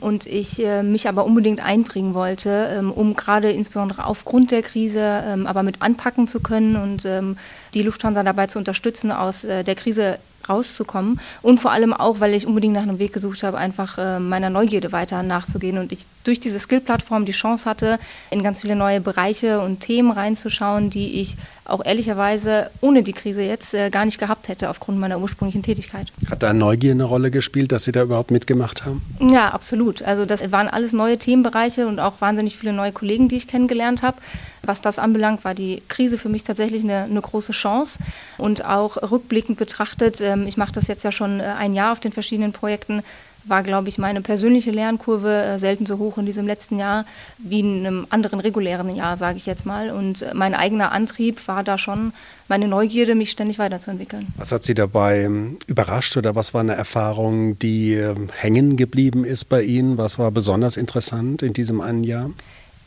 und 0.00 0.26
ich 0.26 0.64
äh, 0.64 0.82
mich 0.82 1.08
aber 1.08 1.24
unbedingt 1.24 1.64
einbringen 1.64 2.14
wollte, 2.14 2.74
ähm, 2.76 2.90
um 2.90 3.14
gerade 3.14 3.50
insbesondere 3.50 4.06
aufgrund 4.06 4.50
der 4.50 4.62
Krise 4.62 5.22
ähm, 5.26 5.46
aber 5.46 5.62
mit 5.62 5.82
anpacken 5.82 6.26
zu 6.26 6.40
können 6.40 6.76
und 6.76 7.04
ähm, 7.04 7.36
die 7.74 7.82
Lufthansa 7.82 8.22
dabei 8.22 8.46
zu 8.46 8.58
unterstützen, 8.58 9.12
aus 9.12 9.44
äh, 9.44 9.62
der 9.62 9.74
Krise 9.74 10.18
rauszukommen. 10.48 11.20
Und 11.42 11.60
vor 11.60 11.72
allem 11.72 11.92
auch, 11.92 12.20
weil 12.20 12.34
ich 12.34 12.46
unbedingt 12.46 12.74
nach 12.74 12.82
einem 12.82 12.98
Weg 12.98 13.12
gesucht 13.12 13.42
habe, 13.42 13.58
einfach 13.58 13.98
äh, 13.98 14.18
meiner 14.18 14.50
Neugierde 14.50 14.92
weiter 14.92 15.22
nachzugehen 15.22 15.78
und 15.78 15.92
ich 15.92 16.06
durch 16.24 16.40
diese 16.40 16.58
Skill-Plattform 16.58 17.26
die 17.26 17.32
Chance 17.32 17.66
hatte, 17.66 17.98
in 18.30 18.42
ganz 18.42 18.62
viele 18.62 18.76
neue 18.76 19.00
Bereiche 19.00 19.60
und 19.60 19.80
Themen 19.80 20.10
reinzuschauen, 20.10 20.90
die 20.90 21.20
ich 21.20 21.36
auch 21.66 21.84
ehrlicherweise 21.84 22.70
ohne 22.80 23.02
die 23.02 23.12
Krise 23.12 23.42
jetzt 23.42 23.74
äh, 23.74 23.90
gar 23.90 24.04
nicht 24.04 24.18
gehabt 24.18 24.48
hätte 24.48 24.70
aufgrund 24.70 24.98
meiner 24.98 25.18
ursprünglichen 25.18 25.62
Tätigkeit. 25.62 26.12
Hat 26.28 26.42
da 26.42 26.52
Neugier 26.52 26.92
eine 26.92 27.04
Rolle 27.04 27.30
gespielt, 27.30 27.72
dass 27.72 27.84
Sie 27.84 27.92
da 27.92 28.02
überhaupt 28.02 28.30
mitgemacht 28.30 28.84
haben? 28.84 29.02
Ja, 29.20 29.50
absolut. 29.50 30.02
Also 30.02 30.26
das 30.26 30.50
waren 30.52 30.68
alles 30.68 30.92
neue 30.92 31.18
Themenbereiche 31.18 31.86
und 31.86 32.00
auch 32.00 32.20
wahnsinnig 32.20 32.56
viele 32.56 32.72
neue 32.72 32.92
Kollegen, 32.92 33.28
die 33.28 33.36
ich 33.36 33.46
kennengelernt 33.46 34.02
habe. 34.02 34.18
Was 34.66 34.80
das 34.80 34.98
anbelangt, 34.98 35.44
war 35.44 35.54
die 35.54 35.82
Krise 35.88 36.18
für 36.18 36.28
mich 36.28 36.42
tatsächlich 36.42 36.82
eine, 36.82 37.04
eine 37.04 37.20
große 37.20 37.52
Chance. 37.52 37.98
Und 38.38 38.64
auch 38.64 38.96
rückblickend 39.10 39.58
betrachtet, 39.58 40.20
ähm, 40.20 40.46
ich 40.46 40.56
mache 40.56 40.72
das 40.72 40.86
jetzt 40.86 41.04
ja 41.04 41.12
schon 41.12 41.40
äh, 41.40 41.44
ein 41.58 41.72
Jahr 41.72 41.92
auf 41.92 42.00
den 42.00 42.12
verschiedenen 42.12 42.52
Projekten, 42.52 43.02
war, 43.46 43.62
glaube 43.62 43.88
ich, 43.88 43.98
meine 43.98 44.20
persönliche 44.20 44.70
Lernkurve 44.70 45.30
äh, 45.30 45.58
selten 45.58 45.86
so 45.86 45.98
hoch 45.98 46.18
in 46.18 46.26
diesem 46.26 46.46
letzten 46.46 46.78
Jahr 46.78 47.04
wie 47.38 47.60
in 47.60 47.86
einem 47.86 48.06
anderen 48.10 48.40
regulären 48.40 48.94
Jahr, 48.94 49.16
sage 49.16 49.36
ich 49.36 49.46
jetzt 49.46 49.66
mal. 49.66 49.90
Und 49.90 50.22
äh, 50.22 50.32
mein 50.34 50.54
eigener 50.54 50.92
Antrieb 50.92 51.46
war 51.46 51.62
da 51.62 51.78
schon 51.78 52.12
meine 52.48 52.68
Neugierde, 52.68 53.14
mich 53.14 53.30
ständig 53.30 53.58
weiterzuentwickeln. 53.58 54.26
Was 54.36 54.52
hat 54.52 54.64
Sie 54.64 54.74
dabei 54.74 55.22
ähm, 55.22 55.58
überrascht 55.66 56.16
oder 56.16 56.34
was 56.34 56.54
war 56.54 56.60
eine 56.60 56.74
Erfahrung, 56.74 57.58
die 57.58 57.94
ähm, 57.94 58.28
hängen 58.34 58.76
geblieben 58.76 59.24
ist 59.24 59.46
bei 59.46 59.62
Ihnen? 59.62 59.98
Was 59.98 60.18
war 60.18 60.30
besonders 60.30 60.76
interessant 60.76 61.42
in 61.42 61.52
diesem 61.52 61.80
einen 61.80 62.04
Jahr? 62.04 62.30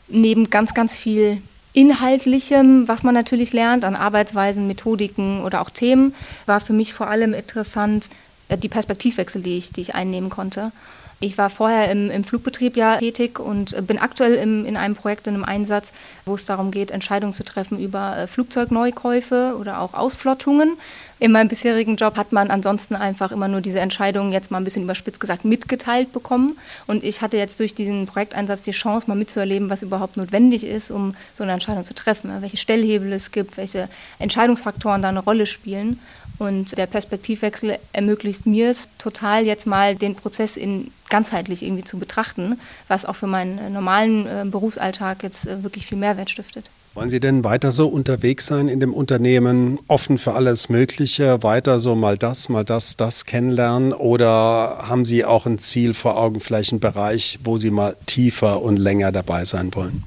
Neben 0.08 0.50
ganz, 0.50 0.74
ganz 0.74 0.96
viel 0.96 1.42
Inhaltlichem, 1.72 2.88
was 2.88 3.02
man 3.02 3.14
natürlich 3.14 3.52
lernt, 3.52 3.84
an 3.84 3.94
Arbeitsweisen, 3.94 4.66
Methodiken 4.66 5.42
oder 5.42 5.60
auch 5.60 5.70
Themen, 5.70 6.14
war 6.46 6.60
für 6.60 6.72
mich 6.72 6.94
vor 6.94 7.08
allem 7.08 7.34
interessant, 7.34 8.08
äh, 8.48 8.58
die 8.58 8.68
Perspektivwechsel, 8.68 9.42
die 9.42 9.58
ich, 9.58 9.72
die 9.72 9.82
ich 9.82 9.94
einnehmen 9.94 10.30
konnte. 10.30 10.72
Ich 11.20 11.36
war 11.36 11.50
vorher 11.50 11.90
im, 11.90 12.10
im 12.10 12.22
Flugbetrieb 12.22 12.76
ja 12.76 12.98
tätig 12.98 13.40
und 13.40 13.74
bin 13.88 13.98
aktuell 13.98 14.34
im, 14.34 14.64
in 14.64 14.76
einem 14.76 14.94
Projekt, 14.94 15.26
in 15.26 15.34
einem 15.34 15.44
Einsatz, 15.44 15.92
wo 16.24 16.36
es 16.36 16.44
darum 16.44 16.70
geht, 16.70 16.92
Entscheidungen 16.92 17.32
zu 17.32 17.42
treffen 17.44 17.78
über 17.80 18.16
äh, 18.16 18.26
Flugzeugneukäufe 18.28 19.56
oder 19.58 19.80
auch 19.80 19.94
Ausflottungen. 19.94 20.76
In 21.20 21.32
meinem 21.32 21.48
bisherigen 21.48 21.96
Job 21.96 22.16
hat 22.16 22.32
man 22.32 22.48
ansonsten 22.48 22.94
einfach 22.94 23.32
immer 23.32 23.48
nur 23.48 23.60
diese 23.60 23.80
Entscheidungen, 23.80 24.30
jetzt 24.30 24.52
mal 24.52 24.58
ein 24.58 24.64
bisschen 24.64 24.84
überspitzt 24.84 25.18
gesagt, 25.18 25.44
mitgeteilt 25.44 26.12
bekommen. 26.12 26.56
Und 26.86 27.02
ich 27.02 27.22
hatte 27.22 27.36
jetzt 27.36 27.58
durch 27.58 27.74
diesen 27.74 28.06
Projekteinsatz 28.06 28.62
die 28.62 28.70
Chance, 28.70 29.08
mal 29.08 29.16
mitzuerleben, 29.16 29.68
was 29.68 29.82
überhaupt 29.82 30.16
notwendig 30.16 30.62
ist, 30.62 30.92
um 30.92 31.16
so 31.32 31.42
eine 31.42 31.52
Entscheidung 31.52 31.84
zu 31.84 31.94
treffen. 31.94 32.30
Welche 32.40 32.56
Stellhebel 32.56 33.12
es 33.12 33.32
gibt, 33.32 33.56
welche 33.56 33.88
Entscheidungsfaktoren 34.20 35.02
da 35.02 35.08
eine 35.08 35.20
Rolle 35.20 35.46
spielen. 35.46 35.98
Und 36.38 36.78
der 36.78 36.86
Perspektivwechsel 36.86 37.78
ermöglicht 37.92 38.46
mir 38.46 38.70
es 38.70 38.88
total, 38.98 39.44
jetzt 39.44 39.66
mal 39.66 39.96
den 39.96 40.14
Prozess 40.14 40.56
in 40.56 40.92
ganzheitlich 41.08 41.64
irgendwie 41.64 41.82
zu 41.82 41.98
betrachten, 41.98 42.60
was 42.86 43.04
auch 43.04 43.16
für 43.16 43.26
meinen 43.26 43.72
normalen 43.72 44.26
äh, 44.26 44.44
Berufsalltag 44.44 45.24
jetzt 45.24 45.48
äh, 45.48 45.64
wirklich 45.64 45.86
viel 45.86 45.98
Mehrwert 45.98 46.30
stiftet. 46.30 46.70
Wollen 46.98 47.10
Sie 47.10 47.20
denn 47.20 47.44
weiter 47.44 47.70
so 47.70 47.86
unterwegs 47.86 48.46
sein 48.46 48.66
in 48.66 48.80
dem 48.80 48.92
Unternehmen, 48.92 49.78
offen 49.86 50.18
für 50.18 50.32
alles 50.32 50.68
Mögliche, 50.68 51.44
weiter 51.44 51.78
so 51.78 51.94
mal 51.94 52.18
das, 52.18 52.48
mal 52.48 52.64
das, 52.64 52.96
das 52.96 53.24
kennenlernen? 53.24 53.92
Oder 53.92 54.88
haben 54.88 55.04
Sie 55.04 55.24
auch 55.24 55.46
ein 55.46 55.60
Ziel 55.60 55.94
vor 55.94 56.16
Augen, 56.16 56.40
vielleicht 56.40 56.72
einen 56.72 56.80
Bereich, 56.80 57.38
wo 57.44 57.56
Sie 57.56 57.70
mal 57.70 57.94
tiefer 58.06 58.60
und 58.62 58.78
länger 58.78 59.12
dabei 59.12 59.44
sein 59.44 59.72
wollen? 59.76 60.02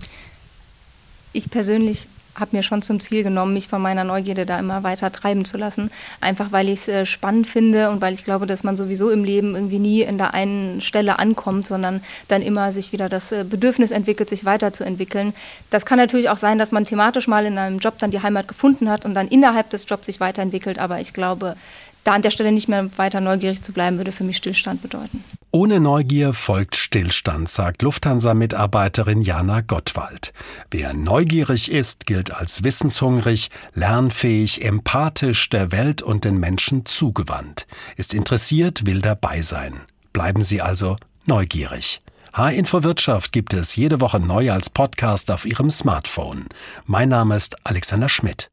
Ich 1.31 1.49
persönlich 1.49 2.09
habe 2.39 2.55
mir 2.55 2.63
schon 2.63 2.81
zum 2.81 2.99
Ziel 2.99 3.23
genommen, 3.23 3.53
mich 3.53 3.67
von 3.67 3.81
meiner 3.81 4.03
Neugierde 4.03 4.45
da 4.45 4.59
immer 4.59 4.83
weiter 4.83 5.11
treiben 5.11 5.45
zu 5.45 5.57
lassen. 5.57 5.91
Einfach 6.21 6.51
weil 6.51 6.69
ich 6.69 6.81
es 6.81 6.87
äh, 6.87 7.05
spannend 7.05 7.47
finde 7.47 7.89
und 7.89 8.01
weil 8.01 8.13
ich 8.13 8.23
glaube, 8.23 8.47
dass 8.47 8.63
man 8.63 8.77
sowieso 8.77 9.09
im 9.09 9.23
Leben 9.23 9.55
irgendwie 9.55 9.79
nie 9.79 10.01
in 10.01 10.17
der 10.17 10.33
einen 10.33 10.81
Stelle 10.81 11.19
ankommt, 11.19 11.67
sondern 11.67 12.01
dann 12.27 12.41
immer 12.41 12.71
sich 12.71 12.91
wieder 12.91 13.09
das 13.09 13.31
äh, 13.31 13.43
Bedürfnis 13.43 13.91
entwickelt, 13.91 14.29
sich 14.29 14.45
weiterzuentwickeln. 14.45 15.33
Das 15.69 15.85
kann 15.85 15.97
natürlich 15.97 16.29
auch 16.29 16.37
sein, 16.37 16.57
dass 16.57 16.71
man 16.71 16.85
thematisch 16.85 17.27
mal 17.27 17.45
in 17.45 17.57
einem 17.57 17.79
Job 17.79 17.99
dann 17.99 18.11
die 18.11 18.21
Heimat 18.21 18.47
gefunden 18.47 18.89
hat 18.89 19.05
und 19.05 19.13
dann 19.13 19.27
innerhalb 19.27 19.69
des 19.69 19.85
Jobs 19.87 20.05
sich 20.05 20.19
weiterentwickelt. 20.19 20.79
Aber 20.79 20.99
ich 20.99 21.13
glaube, 21.13 21.55
da 22.03 22.13
an 22.13 22.21
der 22.21 22.31
Stelle 22.31 22.51
nicht 22.51 22.67
mehr 22.67 22.89
weiter 22.97 23.21
neugierig 23.21 23.61
zu 23.61 23.73
bleiben, 23.73 23.97
würde 23.97 24.11
für 24.11 24.23
mich 24.23 24.37
Stillstand 24.37 24.81
bedeuten. 24.81 25.23
Ohne 25.51 25.81
Neugier 25.81 26.31
folgt 26.31 26.77
Stillstand, 26.77 27.49
sagt 27.49 27.81
Lufthansa-Mitarbeiterin 27.83 29.21
Jana 29.21 29.59
Gottwald. 29.59 30.31
Wer 30.71 30.93
neugierig 30.93 31.69
ist, 31.69 32.05
gilt 32.05 32.33
als 32.33 32.63
wissenshungrig, 32.63 33.49
lernfähig, 33.73 34.63
empathisch, 34.63 35.49
der 35.49 35.73
Welt 35.73 36.01
und 36.01 36.23
den 36.23 36.39
Menschen 36.39 36.85
zugewandt. 36.85 37.67
Ist 37.97 38.13
interessiert, 38.13 38.85
will 38.85 39.01
dabei 39.01 39.41
sein. 39.41 39.81
Bleiben 40.13 40.41
Sie 40.41 40.61
also 40.61 40.95
neugierig. 41.25 42.01
H-Info 42.33 42.83
Wirtschaft 42.83 43.33
gibt 43.33 43.53
es 43.53 43.75
jede 43.75 43.99
Woche 43.99 44.21
neu 44.21 44.53
als 44.53 44.69
Podcast 44.69 45.29
auf 45.31 45.45
Ihrem 45.45 45.69
Smartphone. 45.69 46.47
Mein 46.85 47.09
Name 47.09 47.35
ist 47.35 47.57
Alexander 47.65 48.07
Schmidt. 48.07 48.49